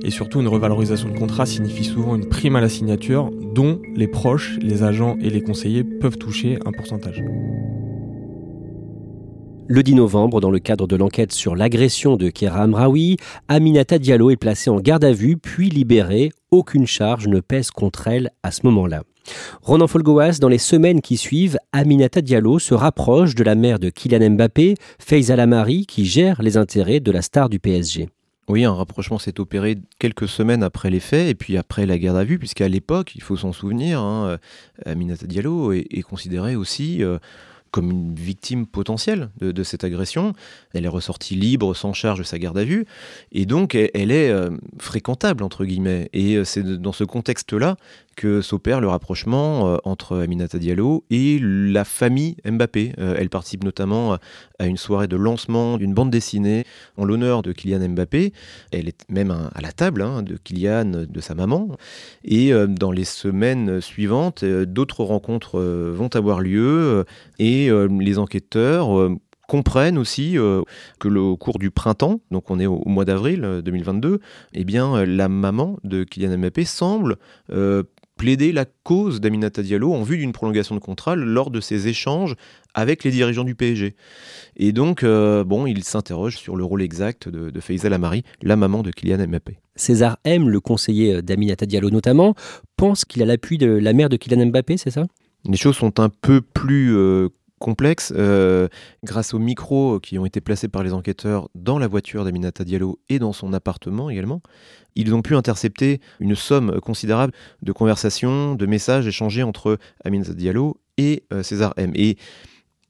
Et 0.04 0.10
surtout, 0.10 0.40
une 0.40 0.48
revalorisation 0.48 1.10
de 1.10 1.18
contrat 1.18 1.46
signifie 1.46 1.84
souvent 1.84 2.16
une 2.16 2.28
prime 2.28 2.56
à 2.56 2.62
la 2.62 2.70
signature, 2.70 3.30
dont 3.54 3.82
les 3.96 4.08
proches, 4.08 4.58
les 4.62 4.84
agents 4.84 5.18
et 5.22 5.30
les 5.30 5.42
conseillers 5.42 5.84
peuvent 5.84 6.18
toucher 6.18 6.60
un 6.66 6.72
pourcentage. 6.72 7.22
Le 9.68 9.82
10 9.82 9.96
novembre, 9.96 10.42
dans 10.42 10.52
le 10.52 10.60
cadre 10.60 10.86
de 10.86 10.96
l'enquête 10.96 11.32
sur 11.32 11.56
l'agression 11.56 12.18
de 12.18 12.30
Kera 12.30 12.62
Amraoui, 12.62 13.18
Aminata 13.48 13.98
Diallo 13.98 14.30
est 14.30 14.36
placée 14.36 14.70
en 14.70 14.80
garde 14.80 15.04
à 15.04 15.12
vue 15.12 15.38
puis 15.38 15.72
libérée. 15.72 16.32
Aucune 16.52 16.86
charge 16.86 17.28
ne 17.28 17.40
pèse 17.40 17.72
contre 17.72 18.08
elle 18.08 18.30
à 18.44 18.52
ce 18.52 18.62
moment-là. 18.66 19.02
Ronan 19.64 19.88
Folgoas, 19.88 20.38
dans 20.40 20.50
les 20.50 20.60
semaines 20.60 21.02
qui 21.02 21.18
suivent, 21.18 21.58
Aminata 21.72 22.22
Diallo 22.22 22.60
se 22.60 22.76
rapproche 22.76 23.34
de 23.34 23.44
la 23.44 23.56
mère 23.56 23.80
de 23.80 23.90
Kylian 23.90 24.30
Mbappé, 24.36 24.76
Faiza 25.00 25.36
Lamari, 25.36 25.88
qui 25.88 26.06
gère 26.06 26.44
les 26.44 26.58
intérêts 26.58 27.00
de 27.00 27.12
la 27.12 27.24
star 27.24 27.50
du 27.50 27.60
PSG. 27.60 28.10
Oui, 28.48 28.66
un 28.66 28.74
rapprochement 28.74 29.18
s'est 29.18 29.40
opéré 29.40 29.80
quelques 29.98 30.28
semaines 30.28 30.62
après 30.62 30.92
les 30.92 31.00
faits 31.00 31.28
et 31.28 31.34
puis 31.34 31.58
après 31.58 31.88
la 31.88 31.98
garde 31.98 32.18
à 32.18 32.24
vue, 32.24 32.38
puisqu'à 32.38 32.68
l'époque, 32.68 33.14
il 33.16 33.24
faut 33.24 33.36
s'en 33.36 33.52
souvenir, 33.52 34.00
hein, 34.00 34.38
Aminata 34.86 35.26
Diallo 35.26 35.74
est, 35.74 36.04
considérée 36.04 36.56
aussi 36.56 37.04
euh, 37.04 37.18
comme 37.76 37.92
une 37.92 38.16
victime 38.16 38.68
potentielle 38.68 39.32
de, 39.42 39.64
cette 39.64 39.84
agression. 39.84 40.32
Elle 40.74 40.86
est 40.86 40.88
ressortie 40.88 41.36
libre, 41.36 41.76
sans 41.76 41.92
charge 41.92 42.20
de 42.20 42.24
sa 42.24 42.40
garde 42.40 42.58
à 42.58 42.64
vue, 42.64 42.86
et 43.34 43.46
donc 43.46 43.76
elle, 43.76 44.12
est 44.12 44.30
euh, 44.30 44.52
fréquentable, 44.80 45.44
entre 45.44 45.66
guillemets. 45.66 46.10
Et 46.14 46.36
euh, 46.36 46.46
c'est 46.46 46.64
dans 46.64 46.94
ce 46.94 47.04
contexte-là 47.04 47.76
que 48.16 48.42
s'opère 48.42 48.82
le 48.82 48.88
rapprochement 48.88 49.68
euh, 49.68 49.78
entre 49.84 50.18
Aminata 50.18 50.58
Diallo 50.58 51.04
et 51.10 51.40
la 51.42 51.84
famille 51.84 52.38
Mbappé. 52.46 52.94
elle 52.98 53.30
participe 53.30 53.64
notamment 53.64 54.18
à 54.60 54.66
une 54.66 54.78
soirée 54.78 55.08
de 55.08 55.16
lancement 55.16 55.78
d'une 55.78 55.94
bande 55.94 56.10
dessinée 56.10 56.64
en 56.98 57.06
l'honneur 57.06 57.42
de 57.42 57.52
Kylian 57.52 57.90
Mbappé. 57.90 58.34
Elle 58.72 58.88
est 58.88 59.10
même 59.10 59.32
à 59.32 59.62
la 59.62 59.72
table 59.72 60.02
hein, 60.02 60.24
de 60.24 60.38
Kylian, 60.38 61.06
de 61.10 61.20
sa 61.20 61.36
maman. 61.36 61.76
Et 62.24 62.52
dans 62.68 62.92
les 62.92 63.06
semaines 63.06 63.82
suivantes, 63.82 64.44
d'autres 64.46 65.04
rencontres 65.04 65.60
vont 65.60 66.10
avoir 66.16 66.40
lieu 66.40 67.06
et 67.40 67.70
euh, 67.70 67.88
les 68.00 68.18
enquêteurs 68.18 68.98
euh, 68.98 69.16
comprennent 69.48 69.98
aussi 69.98 70.38
euh, 70.38 70.64
que 71.00 71.08
au 71.08 71.38
cours 71.38 71.60
du 71.60 71.70
printemps, 71.70 72.20
donc 72.32 72.50
on 72.50 72.60
est 72.60 72.66
au, 72.66 72.82
mois 72.88 73.06
d'avril 73.06 73.62
2022, 73.64 74.20
eh 74.54 74.64
bien 74.64 75.06
la 75.06 75.30
maman 75.30 75.78
de 75.84 76.04
Kylian 76.04 76.38
Mbappé 76.38 76.66
semble 76.66 77.18
plaider 78.18 78.52
la 78.52 78.66
cause 78.66 79.20
d'Aminata 79.22 79.62
Diallo 79.62 79.94
en 79.94 80.04
vue 80.04 80.18
d'une 80.18 80.32
prolongation 80.32 80.76
de 80.76 80.80
contrat 80.80 81.16
lors 81.16 81.52
de 81.52 81.60
ses 81.60 81.88
échanges 81.88 82.36
avec 82.74 83.04
les 83.04 83.12
dirigeants 83.12 83.44
du 83.44 83.56
PSG. 83.56 83.96
Et 84.58 84.72
donc, 84.72 85.04
euh, 85.04 85.44
bon, 85.44 85.66
il 85.66 85.84
s'interroge 85.84 86.38
sur 86.38 86.56
le 86.56 86.64
rôle 86.64 86.82
exact 86.82 87.30
de, 87.30 87.50
de 87.50 87.62
la 88.42 88.56
maman 88.56 88.84
de 88.84 88.92
Kylian 88.92 89.28
Mbappé. 89.28 89.58
César 89.76 90.18
M, 90.24 90.50
le 90.50 90.60
conseiller 90.60 91.22
d'Aminata 91.22 91.66
Diallo 91.66 91.90
notamment, 91.90 92.36
pense 92.78 93.06
qu'il 93.06 93.22
a 93.22 93.26
l'appui 93.26 93.58
de 93.58 93.68
la 93.68 93.94
mère 93.94 94.10
de 94.10 94.18
Kylian 94.18 94.48
Mbappé, 94.48 94.78
c'est 94.78 94.92
ça? 94.92 95.06
Les 95.48 95.58
choses 95.58 95.76
sont 95.76 96.00
un 96.00 96.10
peu 96.10 96.42
plus 96.42 96.96
euh, 96.96 97.30
complexes. 97.60 98.14
Euh, 98.16 98.68
grâce 99.04 99.34
aux 99.34 99.40
micros 99.40 100.00
qui 100.00 100.20
ont 100.20 100.26
été 100.26 100.42
placés 100.42 100.68
par 100.68 100.84
les 100.84 100.94
enquêteurs 100.94 101.50
dans 101.56 101.80
la 101.80 101.88
voiture 101.88 102.24
d'Aminata 102.24 102.64
Diallo 102.64 103.00
et 103.10 103.20
dans 103.20 103.34
son 103.34 103.54
appartement 103.54 104.10
également, 104.10 104.42
ils 104.96 105.14
ont 105.14 105.22
pu 105.22 105.36
intercepter 105.36 106.00
une 106.20 106.36
somme 106.36 106.80
considérable 106.80 107.34
de 107.62 107.72
conversations, 107.72 108.56
de 108.56 108.66
messages 108.66 109.08
échangés 109.08 109.44
entre 109.44 109.78
Aminata 110.04 110.34
Diallo 110.34 110.78
et 110.98 111.24
euh, 111.34 111.44
César 111.44 111.74
M. 111.78 111.92
Et 111.96 112.18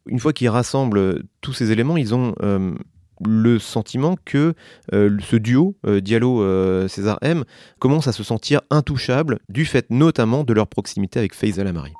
une 0.05 0.19
fois 0.19 0.33
qu'ils 0.33 0.49
rassemblent 0.49 1.23
tous 1.41 1.53
ces 1.53 1.71
éléments, 1.71 1.97
ils 1.97 2.13
ont 2.13 2.35
euh, 2.43 2.73
le 3.25 3.57
sentiment 3.59 4.15
que 4.23 4.53
euh, 4.93 5.17
ce 5.19 5.35
duo 5.35 5.75
Diallo-César 5.83 7.17
M 7.21 7.43
commence 7.79 8.07
à 8.07 8.11
se 8.11 8.23
sentir 8.23 8.61
intouchable 8.69 9.39
du 9.49 9.65
fait 9.65 9.89
notamment 9.89 10.43
de 10.43 10.53
leur 10.53 10.67
proximité 10.67 11.19
avec 11.19 11.33
Faisal 11.33 11.67
Amari. 11.67 11.93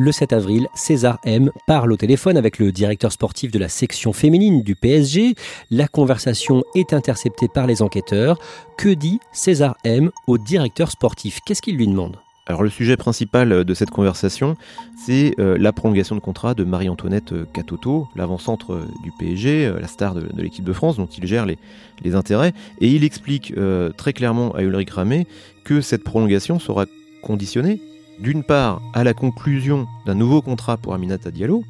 Le 0.00 0.12
7 0.12 0.32
avril, 0.32 0.68
César 0.74 1.18
M 1.24 1.50
parle 1.66 1.90
au 1.90 1.96
téléphone 1.96 2.36
avec 2.36 2.60
le 2.60 2.70
directeur 2.70 3.10
sportif 3.10 3.50
de 3.50 3.58
la 3.58 3.68
section 3.68 4.12
féminine 4.12 4.62
du 4.62 4.76
PSG. 4.76 5.34
La 5.72 5.88
conversation 5.88 6.62
est 6.76 6.92
interceptée 6.92 7.48
par 7.48 7.66
les 7.66 7.82
enquêteurs. 7.82 8.38
Que 8.76 8.90
dit 8.90 9.18
César 9.32 9.76
M 9.82 10.12
au 10.28 10.38
directeur 10.38 10.92
sportif? 10.92 11.40
Qu'est-ce 11.44 11.60
qu'il 11.60 11.76
lui 11.76 11.88
demande? 11.88 12.16
Alors 12.46 12.62
le 12.62 12.70
sujet 12.70 12.96
principal 12.96 13.64
de 13.64 13.74
cette 13.74 13.90
conversation, 13.90 14.56
c'est 15.04 15.34
euh, 15.40 15.58
la 15.58 15.72
prolongation 15.72 16.14
de 16.14 16.20
contrat 16.20 16.54
de 16.54 16.62
Marie-Antoinette 16.62 17.34
Catoto, 17.52 18.06
l'avant-centre 18.14 18.74
euh, 18.74 18.84
du 19.02 19.10
PSG, 19.18 19.66
euh, 19.66 19.80
la 19.80 19.88
star 19.88 20.14
de, 20.14 20.28
l'équipe 20.40 20.64
de 20.64 20.72
France, 20.72 20.96
dont 20.96 21.06
il 21.06 21.26
gère 21.26 21.44
les, 21.44 21.58
les 22.04 22.14
intérêts. 22.14 22.52
Et 22.80 22.86
il 22.86 23.02
explique 23.02 23.52
très 23.96 24.12
clairement 24.12 24.54
à 24.54 24.62
Ulrich 24.62 24.90
Ramé 24.90 25.26
que 25.64 25.80
cette 25.80 26.04
prolongation 26.04 26.60
sera 26.60 26.86
conditionnée 27.20 27.80
d'une 28.20 28.42
part 28.42 28.82
à 28.94 29.04
la 29.04 29.14
conclusion 29.14 29.86
d'un 30.06 30.14
nouveau 30.14 30.42
contrat 30.42 30.76
pour 30.76 30.94
Aminata 30.94 31.30
Diallo, 31.30 31.64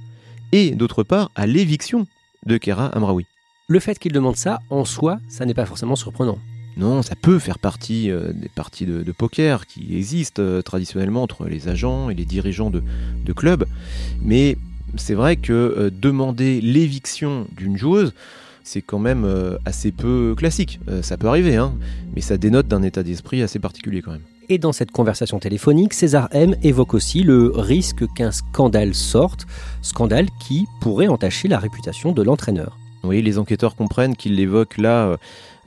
et 0.53 0.71
d'autre 0.71 1.03
part 1.03 1.31
à 1.35 1.47
l'éviction 1.47 2.07
de 2.47 2.57
Kera 2.57 2.87
Amraoui. 2.87 3.27
Le 3.69 3.81
fait 3.81 3.99
qu'il 3.99 4.13
demande 4.13 4.37
ça, 4.37 4.61
en 4.71 4.85
soi, 4.85 5.19
ça 5.29 5.45
n'est 5.45 5.55
pas 5.55 5.67
forcément 5.67 5.97
surprenant. 5.97 6.39
Non, 6.79 7.03
ça 7.03 7.17
peut 7.17 7.39
faire 7.39 7.59
partie 7.59 8.11
euh, 8.11 8.33
des 8.33 8.49
parties 8.49 8.87
de, 8.87 9.13
poker 9.13 9.67
qui 9.67 9.97
existent 9.97 10.41
euh, 10.41 10.63
traditionnellement 10.63 11.23
entre 11.23 11.47
les 11.47 11.69
agents 11.69 12.09
et 12.09 12.15
les 12.15 12.25
dirigeants 12.25 12.71
de, 12.71 12.83
clubs, 13.33 13.67
mais 14.23 14.57
c'est 14.97 15.15
vrai 15.15 15.37
que 15.37 15.53
euh, 15.53 15.91
demander 15.91 16.61
l'éviction 16.61 17.47
d'une 17.57 17.77
joueuse, 17.77 18.15
c'est 18.69 18.83
quand 18.83 18.99
même 18.99 19.27
assez 19.65 19.93
peu 19.93 20.35
classique. 20.37 20.79
ça 21.03 21.17
peut 21.17 21.29
arriver, 21.29 21.57
hein, 21.57 21.75
mais 22.15 22.21
ça 22.21 22.37
dénote 22.37 22.69
d'un 22.69 22.83
état 22.83 23.03
d'esprit 23.03 23.43
assez 23.43 23.59
particulier 23.59 24.03
quand 24.03 24.13
même. 24.13 24.23
Et 24.51 24.57
dans 24.57 24.73
cette 24.73 24.91
conversation 24.91 25.39
téléphonique, 25.39 25.93
César 25.93 26.29
M 26.33 26.55
évoque 26.63 26.95
aussi 26.95 27.23
le 27.23 27.53
risque 27.55 28.11
qu'un 28.15 28.31
scandale 28.31 28.95
sorte, 28.95 29.47
scandale 29.83 30.27
qui 30.41 30.67
pourrait 30.81 31.09
entacher 31.09 31.49
la 31.49 31.59
réputation 31.59 32.13
de 32.13 32.23
l'entraîneur. 32.23 32.79
Oui, 33.05 33.21
les 33.21 33.39
enquêteurs 33.39 33.77
comprennent 33.77 34.17
qu'il 34.17 34.41
évoque 34.41 34.79
là 34.79 35.07
euh, 35.07 35.17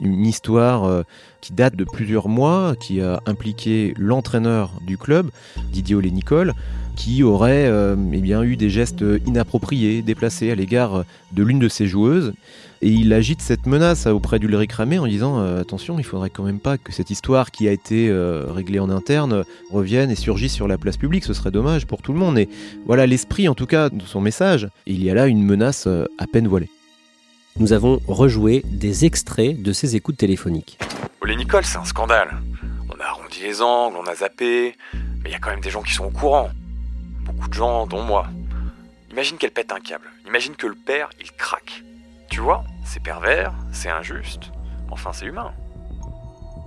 une 0.02 0.26
histoire 0.26 0.86
euh, 0.86 1.04
qui 1.42 1.54
date 1.54 1.76
de 1.76 1.84
plusieurs 1.84 2.28
mois, 2.28 2.76
qui 2.76 3.02
a 3.02 3.22
impliqué 3.28 3.94
l'entraîneur 3.98 4.72
du 4.86 4.98
club, 4.98 5.30
Didier 5.72 5.96
Olé-Nicole, 5.96 6.54
qui 6.96 7.22
aurait 7.22 7.68
euh, 7.68 7.96
eh 8.12 8.18
bien, 8.18 8.42
eu 8.42 8.58
des 8.58 8.72
gestes 8.72 9.06
inappropriés, 9.28 10.02
déplacés 10.02 10.50
à 10.50 10.56
l'égard 10.56 11.06
de 11.34 11.44
l'une 11.44 11.60
de 11.60 11.70
ses 11.70 11.86
joueuses. 11.86 12.34
Et 12.84 12.90
il 12.90 13.14
agite 13.14 13.44
cette 13.44 13.68
menace 13.68 14.08
auprès 14.08 14.40
d'Ulrich 14.40 14.72
Ramé 14.72 14.98
en 14.98 15.06
disant 15.06 15.40
euh, 15.40 15.62
attention, 15.62 16.00
il 16.00 16.04
faudrait 16.04 16.32
quand 16.32 16.44
même 16.44 16.60
pas 16.60 16.80
que 16.80 16.92
cette 16.92 17.12
histoire 17.12 17.52
qui 17.52 17.68
a 17.68 17.72
été 17.72 18.10
euh, 18.10 18.46
réglée 18.50 18.80
en 18.80 18.90
interne 18.90 19.44
revienne 19.70 20.10
et 20.10 20.16
surgisse 20.16 20.54
sur 20.54 20.68
la 20.68 20.80
place 20.80 20.98
publique. 20.98 21.24
Ce 21.24 21.34
serait 21.36 21.52
dommage 21.52 21.86
pour 21.86 22.02
tout 22.02 22.12
le 22.12 22.18
monde. 22.18 22.40
Et 22.40 22.50
voilà 22.88 23.06
l'esprit, 23.06 23.48
en 23.48 23.54
tout 23.54 23.68
cas, 23.68 23.90
de 23.90 24.02
son 24.02 24.20
message. 24.20 24.68
il 24.88 25.04
y 25.04 25.12
a 25.12 25.14
là 25.14 25.28
une 25.28 25.44
menace 25.44 25.86
euh, 25.86 26.06
à 26.18 26.26
peine 26.26 26.48
voilée. 26.48 26.72
Nous 27.58 27.72
avons 27.72 28.02
rejoué 28.08 28.64
des 28.66 29.06
extraits 29.06 29.62
de 29.62 29.74
ces 29.74 29.96
écoutes 29.96 30.18
téléphoniques. 30.18 30.80
Olé 31.22 31.36
Nicole, 31.36 31.66
c'est 31.66 31.78
un 31.78 31.86
scandale. 31.86 32.42
On 32.90 33.00
a 33.00 33.04
arrondi 33.04 33.42
les 33.44 33.62
angles, 33.62 33.98
on 34.02 34.10
a 34.10 34.16
zappé, 34.16 34.76
mais 34.94 35.30
il 35.30 35.32
y 35.32 35.36
a 35.36 35.40
quand 35.40 35.52
même 35.52 35.62
des 35.62 35.70
gens 35.70 35.84
qui 35.84 35.94
sont 35.94 36.06
au 36.06 36.10
courant. 36.10 36.50
Beaucoup 37.26 37.48
de 37.48 37.54
gens, 37.54 37.86
dont 37.86 38.02
moi. 38.02 38.26
Imagine 39.12 39.38
qu'elle 39.38 39.52
pète 39.52 39.72
un 39.72 39.80
câble. 39.80 40.10
Imagine 40.26 40.56
que 40.56 40.66
le 40.66 40.76
père, 40.76 41.10
il 41.20 41.32
craque. 41.34 41.84
Tu 42.32 42.40
vois, 42.40 42.64
c'est 42.86 43.04
pervers, 43.04 43.54
c'est 43.74 43.90
injuste, 43.90 44.54
enfin 44.90 45.12
c'est 45.12 45.26
humain. 45.26 45.52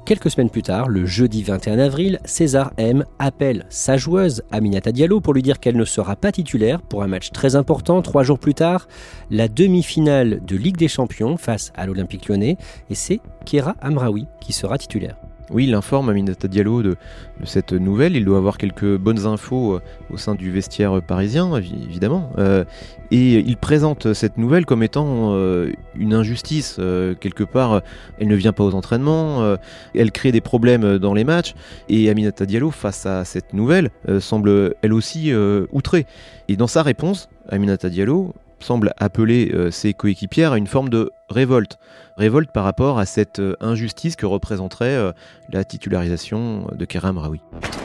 Quelques 0.05 0.31
semaines 0.31 0.51
plus 0.51 0.63
tard, 0.63 0.91
le 0.91 1.07
jeudi 1.07 1.43
21 1.43 1.79
avril, 1.79 2.21
César 2.27 2.73
M 2.77 3.07
appelle 3.19 3.65
sa 3.71 3.97
joueuse 3.97 4.43
Aminata 4.53 4.93
Diallo 4.93 5.23
pour 5.23 5.33
lui 5.33 5.41
dire 5.41 5.61
qu'elle 5.61 5.79
ne 5.79 5.87
sera 5.87 6.17
pas 6.17 6.33
titulaire 6.33 6.83
pour 6.83 7.03
un 7.03 7.07
match 7.07 7.31
très 7.31 7.57
important 7.57 8.03
trois 8.03 8.25
jours 8.25 8.39
plus 8.39 8.53
tard, 8.53 8.89
la 9.31 9.49
demi-finale 9.49 10.45
de 10.45 10.55
Ligue 10.55 10.77
des 10.77 10.89
Champions 10.89 11.39
face 11.39 11.73
à 11.75 11.87
l'Olympique 11.87 12.29
lyonnais, 12.29 12.59
et 12.91 12.95
c'est 12.95 13.21
Kera 13.47 13.75
Amraoui 13.81 14.27
qui 14.43 14.53
sera 14.53 14.77
titulaire. 14.77 15.17
Oui, 15.51 15.65
il 15.65 15.75
informe 15.75 16.09
Aminata 16.09 16.49
Diallo 16.49 16.83
de, 16.83 16.97
cette 17.45 17.73
nouvelle. 17.73 18.17
Il 18.17 18.25
doit 18.25 18.39
avoir 18.39 18.57
quelques 18.57 18.97
bonnes 18.97 19.27
infos 19.27 19.75
euh, 19.75 19.81
au 20.11 20.17
sein 20.17 20.35
du 20.35 20.51
vestiaire 20.51 21.03
parisien, 21.03 21.55
évidemment. 21.57 22.31
Euh, 22.39 22.65
et 23.11 23.39
il 23.41 23.59
présente 23.59 24.15
cette 24.15 24.39
nouvelle 24.39 24.65
comme 24.65 24.83
étant 24.83 25.35
euh, 25.35 25.71
une 25.95 26.15
injustice. 26.15 26.81
quelque 27.21 27.45
part, 27.45 27.83
elle 28.19 28.29
ne 28.29 28.35
vient 28.35 28.53
pas 28.53 28.65
aux 28.65 28.75
entraînements, 28.75 29.57
elle 29.95 30.11
crée 30.11 30.33
des 30.33 30.41
problèmes 30.41 30.99
dans 30.99 31.15
les 31.15 31.25
matchs. 31.25 31.55
Et 31.89 32.09
Aminata 32.09 32.47
Diallo, 32.47 32.71
face 32.71 33.07
à 33.07 33.25
cette 33.25 33.53
nouvelle, 33.53 33.91
semble 34.21 34.75
elle 34.83 34.93
aussi 34.93 35.33
outrée. 35.73 36.07
Et 36.49 36.57
dans 36.57 36.67
sa 36.67 36.83
réponse, 36.83 37.29
Aminata 37.49 37.91
Diallo 37.91 38.35
semble 38.65 38.95
appeler 38.97 39.51
euh, 39.53 39.71
ses 39.71 39.95
coéquipières 39.95 40.53
à 40.53 40.59
une 40.59 40.67
forme 40.67 40.89
de 40.89 41.13
révolte. 41.29 41.79
Révolte 42.17 42.51
par 42.51 42.65
rapport 42.65 42.99
à 42.99 43.07
cette 43.07 43.39
euh, 43.39 43.57
injustice 43.61 44.17
que 44.17 44.27
représenterait 44.27 44.95
euh, 44.95 45.13
la 45.51 45.65
titularisation 45.65 46.67
de 46.73 46.85
Kerem 46.85 47.19
Raoui. 47.19 47.41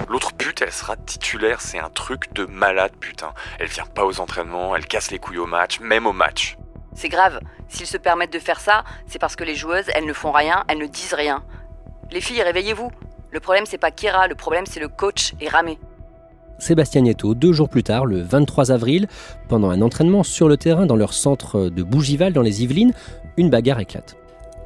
L'autre 0.08 0.32
pute, 0.34 0.62
elle 0.62 0.72
sera 0.72 0.96
titulaire, 0.96 1.62
c'est 1.62 1.80
un 1.80 1.90
truc 1.90 2.34
de 2.34 2.46
malade, 2.46 2.94
putain. 3.00 3.34
Elle 3.60 3.68
vient 3.68 3.86
pas 3.86 4.06
aux 4.06 4.20
entraînements, 4.22 4.76
elle 4.76 4.86
casse 4.86 5.12
les 5.12 5.20
couilles 5.20 5.38
au 5.38 5.46
match, 5.46 5.80
même 5.82 6.08
au 6.08 6.14
match. 6.14 6.58
C'est 6.96 7.10
grave, 7.10 7.40
s'ils 7.68 7.88
se 7.88 7.98
permettent 7.98 8.34
de 8.34 8.40
faire 8.40 8.60
ça, 8.60 8.84
c'est 9.06 9.20
parce 9.20 9.36
que 9.36 9.44
les 9.44 9.56
joueuses, 9.56 9.90
elles 9.94 10.06
ne 10.06 10.14
font 10.14 10.32
rien, 10.32 10.64
elles 10.68 10.80
ne 10.80 10.88
disent 10.88 11.14
rien. 11.14 11.44
Les 12.12 12.22
filles, 12.22 12.42
réveillez-vous. 12.42 12.92
Le 13.32 13.40
problème, 13.40 13.66
c'est 13.68 13.78
pas 13.78 13.92
Kira, 13.92 14.28
le 14.28 14.36
problème, 14.36 14.66
c'est 14.66 14.80
le 14.80 14.88
coach 14.88 15.34
et 15.40 15.50
Ramé. 15.50 15.78
Sébastien 16.60 17.02
Nieto, 17.02 17.34
deux 17.34 17.54
jours 17.54 17.70
plus 17.70 17.84
tard, 17.84 18.06
le 18.06 18.22
23 18.22 18.72
avril, 18.72 19.08
pendant 19.48 19.70
un 19.70 19.82
entraînement 19.82 20.24
sur 20.24 20.48
le 20.48 20.58
terrain 20.58 20.86
dans 20.86 20.96
leur 20.96 21.14
centre 21.14 21.70
de 21.70 21.84
Bougival 21.84 22.34
dans 22.34 22.42
les 22.42 22.64
Yvelines, 22.64 22.94
une 23.38 23.50
bagarre 23.50 23.80
éclate. 23.80 24.16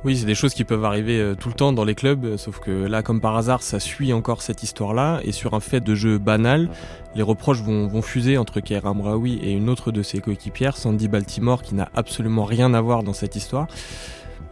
Oui, 0.05 0.17
c'est 0.17 0.25
des 0.25 0.35
choses 0.35 0.53
qui 0.53 0.65
peuvent 0.65 0.83
arriver 0.83 1.17
euh, 1.21 1.33
tout 1.33 1.47
le 1.47 1.53
temps 1.53 1.71
dans 1.71 1.85
les 1.85 1.95
clubs, 1.95 2.25
euh, 2.25 2.37
sauf 2.37 2.59
que 2.59 2.71
là, 2.71 3.01
comme 3.01 3.21
par 3.21 3.37
hasard, 3.37 3.63
ça 3.63 3.79
suit 3.79 4.11
encore 4.11 4.41
cette 4.41 4.61
histoire-là, 4.61 5.21
et 5.23 5.31
sur 5.31 5.53
un 5.53 5.61
fait 5.61 5.79
de 5.79 5.95
jeu 5.95 6.17
banal, 6.17 6.69
les 7.15 7.21
reproches 7.21 7.61
vont, 7.61 8.01
fuser 8.01 8.37
entre 8.37 8.59
Kair 8.59 8.85
Amraoui 8.85 9.39
et 9.41 9.53
une 9.53 9.69
autre 9.69 9.93
de 9.93 10.01
ses 10.03 10.19
coéquipières, 10.19 10.75
Sandy 10.75 11.07
Baltimore, 11.07 11.61
qui 11.61 11.73
n'a 11.73 11.87
absolument 11.95 12.43
rien 12.43 12.73
à 12.73 12.81
voir 12.81 13.03
dans 13.03 13.13
cette 13.13 13.37
histoire. 13.37 13.67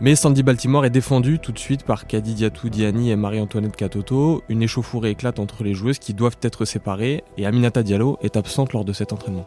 Mais 0.03 0.15
Sandy 0.15 0.41
Baltimore 0.41 0.84
est 0.84 0.89
défendue 0.89 1.38
tout 1.38 1.51
de 1.51 1.60
suite 1.60 1.84
par 1.84 2.08
Kadi 2.08 2.34
Diatou 2.34 2.70
Diani 2.70 3.12
et 3.12 3.15
Marie-Antoinette 3.15 3.75
Katoto. 3.75 4.41
Une 4.50 4.63
échauffourée 4.63 5.12
éclate 5.12 5.38
entre 5.38 5.63
les 5.63 5.75
joueuses 5.75 6.00
qui 6.00 6.15
doivent 6.15 6.38
être 6.41 6.65
séparées 6.65 7.24
et 7.38 7.46
Aminata 7.46 7.84
Diallo 7.84 8.17
est 8.24 8.36
absente 8.36 8.74
lors 8.74 8.84
de 8.84 8.93
cet 8.93 9.13
entraînement. 9.13 9.46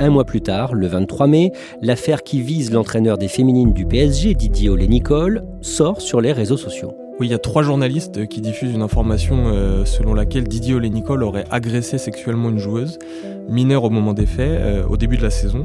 Un 0.00 0.10
mois 0.10 0.24
plus 0.24 0.40
tard, 0.40 0.74
le 0.74 0.88
23 0.88 1.28
mai, 1.28 1.52
l'affaire 1.82 2.24
qui 2.24 2.42
vise 2.42 2.72
l'entraîneur 2.72 3.16
des 3.16 3.28
féminines 3.28 3.72
du 3.72 3.86
PSG, 3.86 4.34
Didier 4.34 4.70
Olé-Nicole, 4.70 5.44
sort 5.60 6.00
sur 6.00 6.20
les 6.20 6.32
réseaux 6.32 6.56
sociaux. 6.56 6.96
Oui, 7.20 7.28
il 7.28 7.30
y 7.30 7.34
a 7.34 7.38
trois 7.38 7.62
journalistes 7.62 8.26
qui 8.26 8.40
diffusent 8.40 8.74
une 8.74 8.82
information 8.82 9.44
euh, 9.46 9.84
selon 9.84 10.14
laquelle 10.14 10.48
Didier 10.48 10.74
Olé-Nicole 10.74 11.22
aurait 11.22 11.44
agressé 11.48 11.96
sexuellement 11.96 12.48
une 12.48 12.58
joueuse, 12.58 12.98
mineure 13.48 13.84
au 13.84 13.90
moment 13.90 14.14
des 14.14 14.26
faits, 14.26 14.60
euh, 14.60 14.84
au 14.88 14.96
début 14.96 15.16
de 15.16 15.22
la 15.22 15.30
saison. 15.30 15.64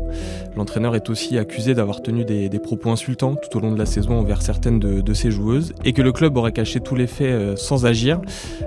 L'entraîneur 0.56 0.96
est 0.96 1.10
aussi 1.10 1.40
accusé 1.40 1.74
d'avoir 1.74 2.04
tenu 2.04 2.24
des, 2.24 2.50
propos 2.60 2.92
insultants 2.92 3.34
tout 3.36 3.58
au 3.58 3.62
long 3.62 3.72
de 3.72 3.80
la 3.80 3.88
saison 3.88 4.20
envers 4.20 4.44
certaines 4.44 4.78
de, 4.78 5.14
ses 5.16 5.32
joueuses 5.32 5.74
et 5.84 5.92
que 5.92 6.04
le 6.04 6.12
club 6.12 6.38
aurait 6.38 6.52
caché 6.52 6.82
tous 6.82 6.96
les 6.96 7.08
faits 7.08 7.32
euh, 7.32 7.56
sans 7.56 7.88
agir. 7.88 8.22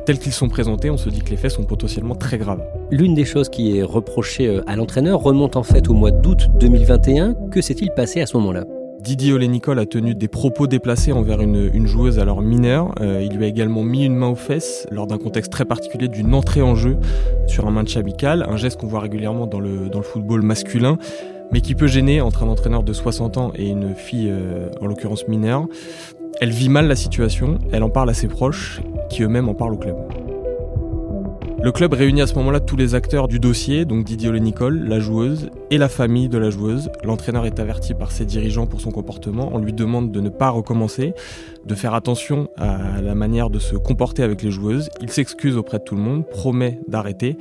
Tels 0.05 0.19
qu'ils 0.19 0.33
sont 0.33 0.49
présentés, 0.49 0.91
on 0.91 0.97
se 0.97 1.09
dit 1.09 1.21
que 1.21 1.31
les 1.31 1.37
faits 1.37 1.53
sont 1.53 1.63
potentiellement 1.63 2.17
très 2.17 2.37
graves. 2.37 2.65
L'une 2.91 3.15
des 3.15 3.25
choses 3.25 3.49
qui 3.49 3.79
est 3.79 3.85
reprochée 3.85 4.61
à 4.67 4.75
l'entraîneur 4.75 5.21
remonte 5.21 5.55
en 5.55 5.63
fait 5.63 5.89
au 5.89 5.95
mois 5.95 6.11
d'août 6.11 6.49
2021. 6.59 7.35
Que 7.53 7.61
s'est-il 7.61 7.93
passé 7.93 8.21
à 8.21 8.27
ce 8.27 8.37
moment-là? 8.39 8.65
Didier 9.03 9.33
Olé-Nicole 9.33 9.81
a 9.81 9.87
tenu 9.87 10.15
des 10.15 10.29
propos 10.29 10.69
déplacés 10.69 11.11
envers 11.11 11.41
une, 11.41 11.87
joueuse 11.89 12.21
alors 12.21 12.41
mineure. 12.41 12.95
Euh, 13.01 13.27
il 13.29 13.37
lui 13.37 13.45
a 13.45 13.49
également 13.49 13.83
mis 13.83 14.05
une 14.05 14.15
main 14.15 14.29
aux 14.29 14.37
fesses 14.37 14.87
lors 14.93 15.09
d'un 15.09 15.19
contexte 15.19 15.51
très 15.51 15.65
particulier 15.65 16.07
d'une 16.07 16.33
entrée 16.35 16.63
en 16.63 16.77
jeu 16.77 16.97
sur 17.49 17.67
un 17.67 17.73
match 17.73 17.97
amical, 17.97 18.47
un 18.49 18.57
geste 18.57 18.79
qu'on 18.79 18.87
voit 18.87 19.01
régulièrement 19.01 19.49
dans 19.49 19.59
le, 19.59 19.91
football 20.03 20.43
masculin, 20.43 20.99
mais 21.51 21.61
qui 21.61 21.75
peut 21.75 21.89
gêner 21.89 22.21
entre 22.21 22.45
un 22.45 22.49
entraîneur 22.49 22.85
de 22.85 22.93
60 22.93 23.39
ans 23.39 23.53
et 23.57 23.69
une 23.69 23.97
fille, 23.97 24.29
euh, 24.31 24.69
en 24.81 24.87
l'occurrence 24.87 25.27
mineure. 25.27 25.67
Elle 26.41 26.51
vit 26.51 26.69
mal 26.69 26.87
la 26.87 26.97
situation, 26.97 27.59
elle 27.73 27.83
en 27.83 27.91
parle 27.91 28.11
à 28.11 28.15
ses 28.15 28.29
proches, 28.29 28.83
qui 29.11 29.25
eux-mêmes 29.25 29.49
en 29.49 29.55
parlent 29.55 29.75
au 29.75 29.79
club. 29.79 29.97
Le 31.65 31.71
club 31.71 31.93
réunit 31.93 32.23
à 32.23 32.27
ce 32.27 32.35
moment-là 32.35 32.59
tous 32.59 32.75
les 32.75 32.97
acteurs 32.97 33.29
du 33.29 33.39
dossier, 33.39 33.85
donc 33.85 34.05
Didier 34.05 34.31
Olé-Nicole, 34.31 34.83
la 34.83 34.99
joueuse 34.99 35.49
et 35.71 35.79
la 35.79 35.89
famille 35.89 36.29
de 36.29 36.37
la 36.37 36.51
joueuse. 36.51 36.91
L'entraîneur 37.05 37.47
est 37.47 37.61
averti 37.61 37.95
par 37.95 38.11
ses 38.11 38.25
dirigeants 38.25 38.67
pour 38.67 38.81
son 38.81 38.91
comportement. 38.91 39.49
On 39.53 39.59
lui 39.59 39.73
demande 39.73 40.11
de 40.11 40.21
ne 40.21 40.29
pas 40.29 40.51
recommencer, 40.51 41.15
de 41.65 41.75
faire 41.77 41.95
attention 41.95 42.49
à 42.57 43.01
la 43.01 43.15
manière 43.15 43.49
de 43.49 43.61
se 43.61 43.77
comporter 43.77 44.25
avec 44.25 44.43
les 44.43 44.51
joueuses. 44.51 44.89
Il 45.01 45.11
s'excuse 45.11 45.57
auprès 45.57 45.79
de 45.79 45.85
tout 45.85 45.95
le 45.95 46.03
monde, 46.03 46.27
promet 46.29 46.81
d'arrêter. 46.89 47.39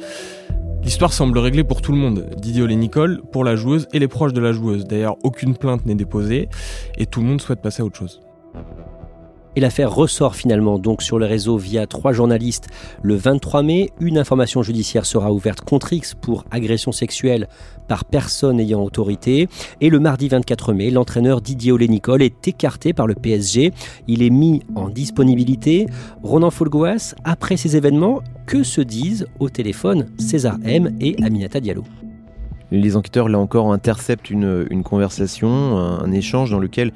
L'histoire 0.84 1.14
semble 1.14 1.40
réglée 1.40 1.64
pour 1.64 1.82
tout 1.82 1.92
le 1.92 1.98
monde. 1.98 2.28
Didier 2.38 2.62
Olé-Nicole, 2.62 3.24
pour 3.32 3.44
la 3.44 3.56
joueuse 3.56 3.88
et 3.92 3.98
les 3.98 4.08
proches 4.08 4.34
de 4.34 4.42
la 4.42 4.54
joueuse. 4.54 4.86
D'ailleurs, 4.86 5.18
aucune 5.24 5.58
plainte 5.58 5.88
n'est 5.88 5.96
déposée 5.96 6.48
et 6.96 7.08
tout 7.08 7.22
le 7.22 7.26
monde 7.26 7.42
souhaite 7.42 7.62
passer 7.62 7.82
à 7.82 7.86
autre 7.86 7.98
chose. 7.98 8.22
Et 9.56 9.60
l'affaire 9.60 9.94
ressort 9.94 10.36
finalement 10.36 10.80
donc 10.80 11.02
sur 11.02 11.20
le 11.20 11.26
réseau 11.26 11.58
via 11.58 11.88
trois 11.88 12.14
journalistes. 12.14 12.68
Le 13.02 13.16
23 13.16 13.64
mai, 13.64 13.90
une 14.00 14.18
information 14.18 14.64
judiciaire 14.64 15.06
sera 15.06 15.32
ouverte 15.32 15.62
contre 15.62 15.94
X 15.94 16.14
pour 16.14 16.46
agression 16.52 16.92
sexuelle 16.92 17.48
par 17.88 18.06
personne 18.06 18.60
ayant 18.60 18.82
autorité. 18.84 19.50
Et 19.82 19.90
le 19.90 20.00
mardi 20.00 20.30
24 20.30 20.74
mai, 20.74 20.90
l'entraîneur 20.90 21.42
Didier 21.42 21.72
Olé-Nicole 21.72 22.22
est 22.22 22.48
écarté 22.48 22.94
par 22.94 23.08
le 23.08 23.16
PSG. 23.16 23.74
Il 24.08 24.24
est 24.24 24.30
mis 24.30 24.62
en 24.76 24.90
disponibilité. 24.90 25.88
Ronan 26.24 26.52
Folgoas, 26.52 27.16
après 27.24 27.58
ces 27.58 27.76
événements, 27.76 28.22
que 28.46 28.64
se 28.64 28.82
disent 28.82 29.28
au 29.40 29.50
téléphone 29.50 30.08
César 30.18 30.58
M 30.64 30.96
et 31.02 31.16
Aminata 31.24 31.60
Diallo? 31.60 31.84
Les 32.72 32.96
enquêteurs, 32.96 33.30
là 33.30 33.38
encore, 33.38 33.72
interceptent 33.74 34.30
une, 34.30 34.84
conversation, 34.84 35.78
un, 35.78 36.12
échange 36.12 36.52
dans 36.52 36.60
lequel 36.60 36.92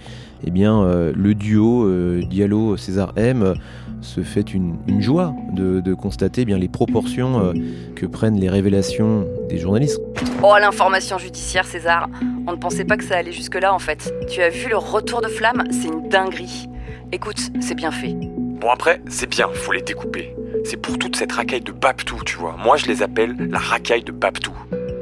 eh 0.45 0.51
bien, 0.51 0.81
euh, 0.83 1.11
le 1.15 1.33
duo 1.33 1.85
euh, 1.85 2.21
Diallo-César 2.29 3.13
M 3.15 3.41
euh, 3.41 3.55
se 4.01 4.21
fait 4.21 4.53
une, 4.53 4.77
joie 4.99 5.33
de, 5.51 5.93
constater 5.93 6.41
eh 6.41 6.45
bien, 6.45 6.57
les 6.57 6.67
proportions 6.67 7.53
que 7.95 8.05
prennent 8.05 8.39
les 8.39 8.49
révélations 8.49 9.25
des 9.49 9.57
journalistes. 9.57 9.99
Oh, 10.43 10.53
l'information 10.59 11.17
judiciaire, 11.17 11.65
César 11.65 12.07
On 12.45 12.51
ne 12.51 12.57
pensait 12.57 12.85
pas 12.85 12.97
que 12.97 13.03
ça 13.03 13.17
allait 13.17 13.31
jusque-là, 13.31 13.73
en 13.73 13.79
fait. 13.79 14.13
Tu 14.29 14.41
as 14.41 14.49
vu 14.49 14.69
le 14.69 14.77
retour 14.77 15.21
de 15.21 15.27
flamme? 15.27 15.63
C'est 15.71 15.87
une 15.87 16.07
dinguerie. 16.07 16.69
Écoute, 17.11 17.49
c'est 17.61 17.73
bien 17.73 17.91
fait. 17.91 18.15
Bon, 18.59 18.69
après, 18.69 19.01
c'est 19.09 19.29
bien, 19.29 19.47
faut 19.53 19.71
les 19.71 19.81
découper. 19.81 20.35
C'est 20.63 20.77
pour 20.77 20.99
toute 20.99 21.15
cette 21.15 21.31
racaille 21.31 21.61
de 21.61 21.71
Babtou, 21.71 22.17
tu 22.25 22.37
vois. 22.37 22.55
Moi, 22.63 22.77
je 22.77 22.85
les 22.85 23.01
appelle 23.01 23.35
la 23.49 23.59
racaille 23.59 24.03
de 24.03 24.11
Babtou. 24.11 24.53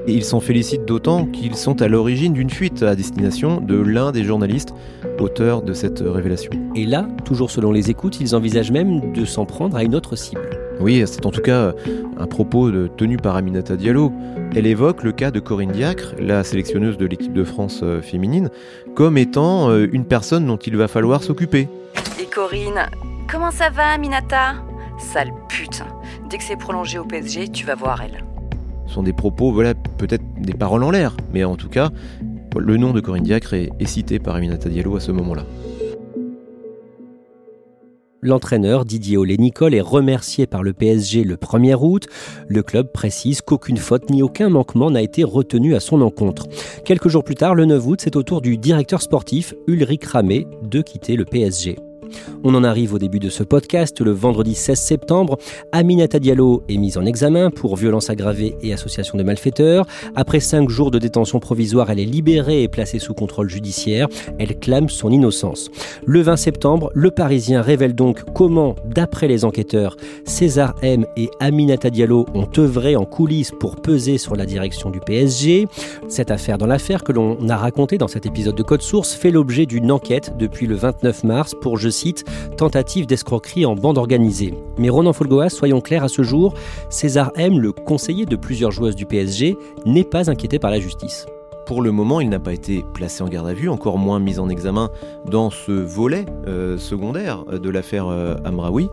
Et 0.05 0.13
ils 0.13 0.25
s'en 0.25 0.39
félicitent 0.39 0.85
d'autant 0.85 1.25
qu'ils 1.25 1.55
sont 1.55 1.81
à 1.81 1.87
l'origine 1.87 2.33
d'une 2.33 2.49
fuite 2.49 2.83
à 2.83 2.95
destination 2.95 3.61
de 3.61 3.79
l'un 3.79 4.11
des 4.11 4.23
journalistes 4.23 4.73
auteurs 5.19 5.61
de 5.61 5.73
cette 5.73 6.03
révélation. 6.05 6.51
Et 6.75 6.85
là, 6.85 7.07
toujours 7.23 7.49
selon 7.49 7.71
les 7.71 7.89
écoutes, 7.89 8.19
ils 8.19 8.35
envisagent 8.35 8.71
même 8.71 9.13
de 9.13 9.25
s'en 9.25 9.45
prendre 9.45 9.77
à 9.77 9.83
une 9.83 9.95
autre 9.95 10.15
cible. 10.15 10.49
Oui, 10.79 11.03
c'est 11.05 11.25
en 11.25 11.31
tout 11.31 11.41
cas 11.41 11.73
un 12.17 12.27
propos 12.27 12.69
tenu 12.89 13.17
par 13.17 13.35
Aminata 13.35 13.75
Diallo. 13.75 14.11
Elle 14.55 14.67
évoque 14.67 15.03
le 15.03 15.11
cas 15.11 15.31
de 15.31 15.39
Corinne 15.39 15.71
Diacre, 15.71 16.15
la 16.19 16.43
sélectionneuse 16.43 16.97
de 16.97 17.05
l'équipe 17.05 17.33
de 17.33 17.43
France 17.43 17.81
euh, 17.83 18.01
féminine, 18.01 18.49
comme 18.95 19.17
étant 19.17 19.69
euh, 19.69 19.87
une 19.91 20.05
personne 20.05 20.45
dont 20.45 20.57
il 20.57 20.75
va 20.75 20.87
falloir 20.87 21.23
s'occuper. 21.23 21.69
Et 22.19 22.25
Corinne, 22.25 22.87
comment 23.31 23.51
ça 23.51 23.69
va 23.69 23.93
Aminata? 23.93 24.55
Sale 24.99 25.31
pute. 25.47 25.83
Dès 26.29 26.37
que 26.37 26.43
c'est 26.43 26.57
prolongé 26.57 26.99
au 26.99 27.05
PSG, 27.05 27.49
tu 27.49 27.65
vas 27.65 27.75
voir 27.75 28.01
elle 28.01 28.23
sont 28.93 29.03
des 29.03 29.13
propos, 29.13 29.51
voilà, 29.51 29.73
peut-être 29.73 30.23
des 30.39 30.53
paroles 30.53 30.83
en 30.83 30.91
l'air, 30.91 31.17
mais 31.33 31.43
en 31.43 31.55
tout 31.55 31.69
cas, 31.69 31.89
le 32.57 32.77
nom 32.77 32.91
de 32.91 32.99
Corinne 32.99 33.23
Diacre 33.23 33.53
est, 33.53 33.85
cité 33.85 34.19
par 34.19 34.35
Aminata 34.35 34.69
Diallo 34.69 34.95
à 34.95 34.99
ce 34.99 35.11
moment-là. 35.11 35.45
L'entraîneur 38.21 38.85
Didier 38.85 39.17
Olé-Nicole 39.17 39.73
est 39.73 39.81
remercié 39.81 40.47
par 40.47 40.63
le 40.63 40.71
PSG 40.71 41.25
le 41.25 41.35
1er 41.35 41.75
août. 41.75 42.07
Le 42.47 42.63
club 42.63 42.89
précise 42.93 43.41
qu'aucune 43.41 43.75
faute 43.75 44.09
ni 44.09 44.23
aucun 44.23 44.47
manquement 44.47 44.89
n'a 44.89 45.01
été 45.01 45.25
retenu 45.25 45.75
à 45.75 45.81
son 45.81 45.99
encontre. 45.99 46.47
Quelques 46.85 47.09
jours 47.09 47.25
plus 47.25 47.35
tard, 47.35 47.53
le 47.53 47.65
9 47.65 47.85
août, 47.85 47.99
c'est 48.01 48.15
au 48.15 48.23
tour 48.23 48.39
du 48.39 48.57
directeur 48.57 49.01
sportif 49.01 49.53
Ulrich 49.67 50.05
Ramé 50.05 50.47
de 50.61 50.81
quitter 50.81 51.17
le 51.17 51.25
PSG. 51.25 51.75
On 52.43 52.55
en 52.55 52.63
arrive 52.63 52.93
au 52.93 52.99
début 52.99 53.19
de 53.19 53.29
ce 53.29 53.43
podcast, 53.43 54.01
le 54.01 54.11
vendredi 54.11 54.55
16 54.55 54.79
septembre. 54.79 55.37
Aminata 55.71 56.19
Diallo 56.19 56.63
est 56.69 56.77
mise 56.77 56.97
en 56.97 57.05
examen 57.05 57.49
pour 57.49 57.75
violence 57.75 58.09
aggravée 58.09 58.55
et 58.61 58.73
association 58.73 59.17
de 59.17 59.23
malfaiteurs. 59.23 59.85
Après 60.15 60.39
cinq 60.39 60.69
jours 60.69 60.91
de 60.91 60.99
détention 60.99 61.39
provisoire, 61.39 61.89
elle 61.89 61.99
est 61.99 62.05
libérée 62.05 62.63
et 62.63 62.67
placée 62.67 62.99
sous 62.99 63.13
contrôle 63.13 63.49
judiciaire. 63.49 64.07
Elle 64.39 64.59
clame 64.59 64.89
son 64.89 65.11
innocence. 65.11 65.69
Le 66.05 66.21
20 66.21 66.35
septembre, 66.35 66.91
le 66.93 67.11
Parisien 67.11 67.61
révèle 67.61 67.95
donc 67.95 68.23
comment, 68.33 68.75
d'après 68.85 69.27
les 69.27 69.45
enquêteurs, 69.45 69.95
César 70.25 70.75
M 70.81 71.05
et 71.17 71.29
Aminata 71.39 71.89
Diallo 71.89 72.25
ont 72.33 72.47
œuvré 72.57 72.95
en 72.95 73.05
coulisses 73.05 73.51
pour 73.51 73.77
peser 73.77 74.17
sur 74.17 74.35
la 74.35 74.45
direction 74.45 74.89
du 74.89 74.99
PSG. 74.99 75.67
Cette 76.09 76.31
affaire 76.31 76.57
dans 76.57 76.67
l'affaire 76.67 77.03
que 77.03 77.11
l'on 77.11 77.49
a 77.49 77.57
racontée 77.57 77.97
dans 77.97 78.07
cet 78.07 78.25
épisode 78.25 78.55
de 78.55 78.63
Code 78.63 78.81
Source 78.81 79.13
fait 79.13 79.31
l'objet 79.31 79.65
d'une 79.65 79.91
enquête 79.91 80.33
depuis 80.37 80.67
le 80.67 80.75
29 80.75 81.23
mars 81.23 81.53
pour, 81.61 81.77
je 81.77 81.89
cite, 81.89 82.02
tentative 82.57 83.05
d'escroquerie 83.05 83.65
en 83.65 83.75
bande 83.75 83.97
organisée. 83.97 84.53
Mais 84.77 84.89
Ronan 84.89 85.13
Folgoas, 85.13 85.49
soyons 85.49 85.81
clairs 85.81 86.03
à 86.03 86.09
ce 86.09 86.23
jour, 86.23 86.53
César 86.89 87.31
M, 87.35 87.59
le 87.59 87.71
conseiller 87.71 88.25
de 88.25 88.35
plusieurs 88.35 88.71
joueuses 88.71 88.95
du 88.95 89.05
PSG, 89.05 89.57
n'est 89.85 90.03
pas 90.03 90.29
inquiété 90.29 90.59
par 90.59 90.71
la 90.71 90.79
justice. 90.79 91.25
Pour 91.65 91.81
le 91.81 91.91
moment, 91.91 92.19
il 92.19 92.29
n'a 92.29 92.39
pas 92.39 92.53
été 92.53 92.83
placé 92.93 93.23
en 93.23 93.29
garde 93.29 93.47
à 93.47 93.53
vue, 93.53 93.69
encore 93.69 93.97
moins 93.97 94.19
mis 94.19 94.37
en 94.37 94.49
examen 94.49 94.89
dans 95.25 95.49
ce 95.49 95.71
volet 95.71 96.25
euh, 96.45 96.77
secondaire 96.77 97.45
de 97.45 97.69
l'affaire 97.69 98.07
euh, 98.07 98.35
Amraoui. 98.43 98.89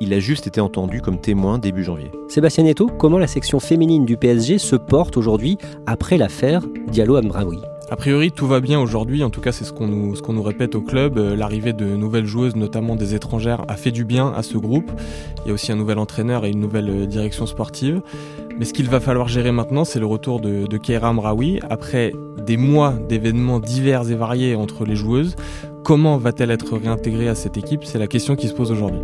Il 0.00 0.14
a 0.14 0.20
juste 0.20 0.46
été 0.46 0.60
entendu 0.60 1.02
comme 1.02 1.20
témoin 1.20 1.58
début 1.58 1.84
janvier. 1.84 2.10
Sébastien 2.28 2.64
Neto, 2.64 2.86
comment 2.98 3.18
la 3.18 3.26
section 3.26 3.60
féminine 3.60 4.06
du 4.06 4.16
PSG 4.16 4.58
se 4.58 4.76
porte 4.76 5.18
aujourd'hui 5.18 5.58
après 5.86 6.16
l'affaire 6.16 6.62
Diallo-Amraoui? 6.88 7.60
A 7.94 7.96
priori, 7.96 8.32
tout 8.32 8.48
va 8.48 8.58
bien 8.58 8.80
aujourd'hui, 8.80 9.22
en 9.22 9.30
tout 9.30 9.40
cas 9.40 9.52
c'est 9.52 9.62
ce 9.62 9.72
qu'on 9.72 9.86
nous, 9.86 10.42
répète 10.42 10.74
au 10.74 10.80
club. 10.80 11.16
Euh, 11.16 11.36
l'arrivée 11.36 11.72
de 11.72 11.84
nouvelles 11.84 12.26
joueuses, 12.26 12.56
notamment 12.56 12.96
des 12.96 13.14
étrangères, 13.14 13.64
a 13.68 13.76
fait 13.76 13.92
du 13.92 14.04
bien 14.04 14.32
à 14.36 14.42
ce 14.42 14.58
groupe. 14.58 14.90
Il 15.44 15.48
y 15.48 15.50
a 15.52 15.54
aussi 15.54 15.70
un 15.70 15.76
nouvel 15.76 15.98
entraîneur 15.98 16.44
et 16.44 16.50
une 16.50 16.58
nouvelle 16.58 16.90
euh, 16.90 17.06
direction 17.06 17.46
sportive. 17.46 18.02
Mais 18.58 18.64
ce 18.64 18.72
qu'il 18.72 18.90
va 18.90 18.98
falloir 18.98 19.28
gérer 19.28 19.52
maintenant, 19.52 19.84
c'est 19.84 20.00
le 20.00 20.06
retour 20.06 20.40
de, 20.40 20.66
de 20.66 20.76
Keira 20.76 21.12
Mraoui. 21.12 21.60
Après 21.70 22.12
des 22.44 22.56
mois 22.56 22.94
d'événements 23.08 23.60
divers 23.60 24.10
et 24.10 24.16
variés 24.16 24.56
entre 24.56 24.84
les 24.84 24.96
joueuses, 24.96 25.36
comment 25.84 26.18
va-t-elle 26.18 26.50
être 26.50 26.76
réintégrée 26.76 27.28
à 27.28 27.36
cette 27.36 27.56
équipe? 27.56 27.84
C'est 27.84 28.00
la 28.00 28.08
question 28.08 28.34
qui 28.34 28.48
se 28.48 28.54
pose 28.54 28.72
aujourd'hui. 28.72 29.02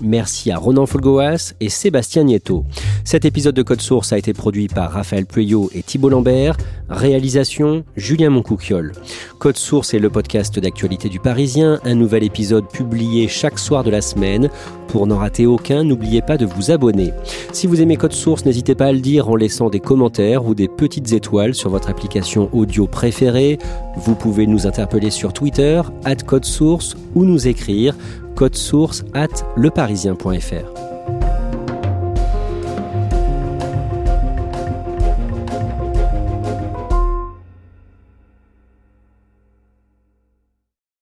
Merci 0.00 0.50
à 0.50 0.58
Ronan 0.58 0.86
Folgoas 0.86 1.54
et 1.60 1.68
Sébastien 1.68 2.24
Nieto. 2.24 2.64
Cet 3.04 3.24
épisode 3.24 3.54
de 3.54 3.62
Code 3.62 3.80
Source 3.80 4.12
a 4.12 4.18
été 4.18 4.32
produit 4.32 4.68
par 4.68 4.92
Raphaël 4.92 5.26
Pueyo 5.26 5.70
et 5.74 5.82
Thibault 5.82 6.08
Lambert. 6.08 6.56
Réalisation 6.88 7.84
Julien 7.96 8.30
Moncouquiol. 8.30 8.92
Code 9.38 9.56
Source 9.56 9.94
est 9.94 9.98
le 9.98 10.10
podcast 10.10 10.58
d'actualité 10.58 11.08
du 11.08 11.20
Parisien, 11.20 11.80
un 11.84 11.94
nouvel 11.94 12.24
épisode 12.24 12.68
publié 12.68 13.28
chaque 13.28 13.58
soir 13.58 13.84
de 13.84 13.90
la 13.90 14.00
semaine. 14.00 14.50
Pour 14.88 15.06
n'en 15.06 15.18
rater 15.18 15.46
aucun, 15.46 15.84
n'oubliez 15.84 16.22
pas 16.22 16.36
de 16.36 16.46
vous 16.46 16.70
abonner. 16.70 17.12
Si 17.52 17.66
vous 17.66 17.80
aimez 17.80 17.96
Code 17.96 18.12
Source, 18.12 18.44
n'hésitez 18.44 18.74
pas 18.74 18.86
à 18.86 18.92
le 18.92 19.00
dire 19.00 19.28
en 19.28 19.36
laissant 19.36 19.70
des 19.70 19.80
commentaires 19.80 20.46
ou 20.46 20.54
des 20.54 20.68
petites 20.68 21.12
étoiles 21.12 21.54
sur 21.54 21.70
votre 21.70 21.90
application 21.90 22.48
audio 22.52 22.86
préférée. 22.86 23.58
Vous 23.96 24.14
pouvez 24.14 24.46
nous 24.46 24.66
interpeller 24.66 25.10
sur 25.10 25.32
Twitter, 25.32 25.82
at 26.04 26.16
Code 26.16 26.44
Source, 26.44 26.96
ou 27.14 27.24
nous 27.24 27.48
écrire 27.48 27.94
code 28.38 28.54
source 28.54 29.04
at 29.14 29.44
leparisien.fr. 29.56 30.87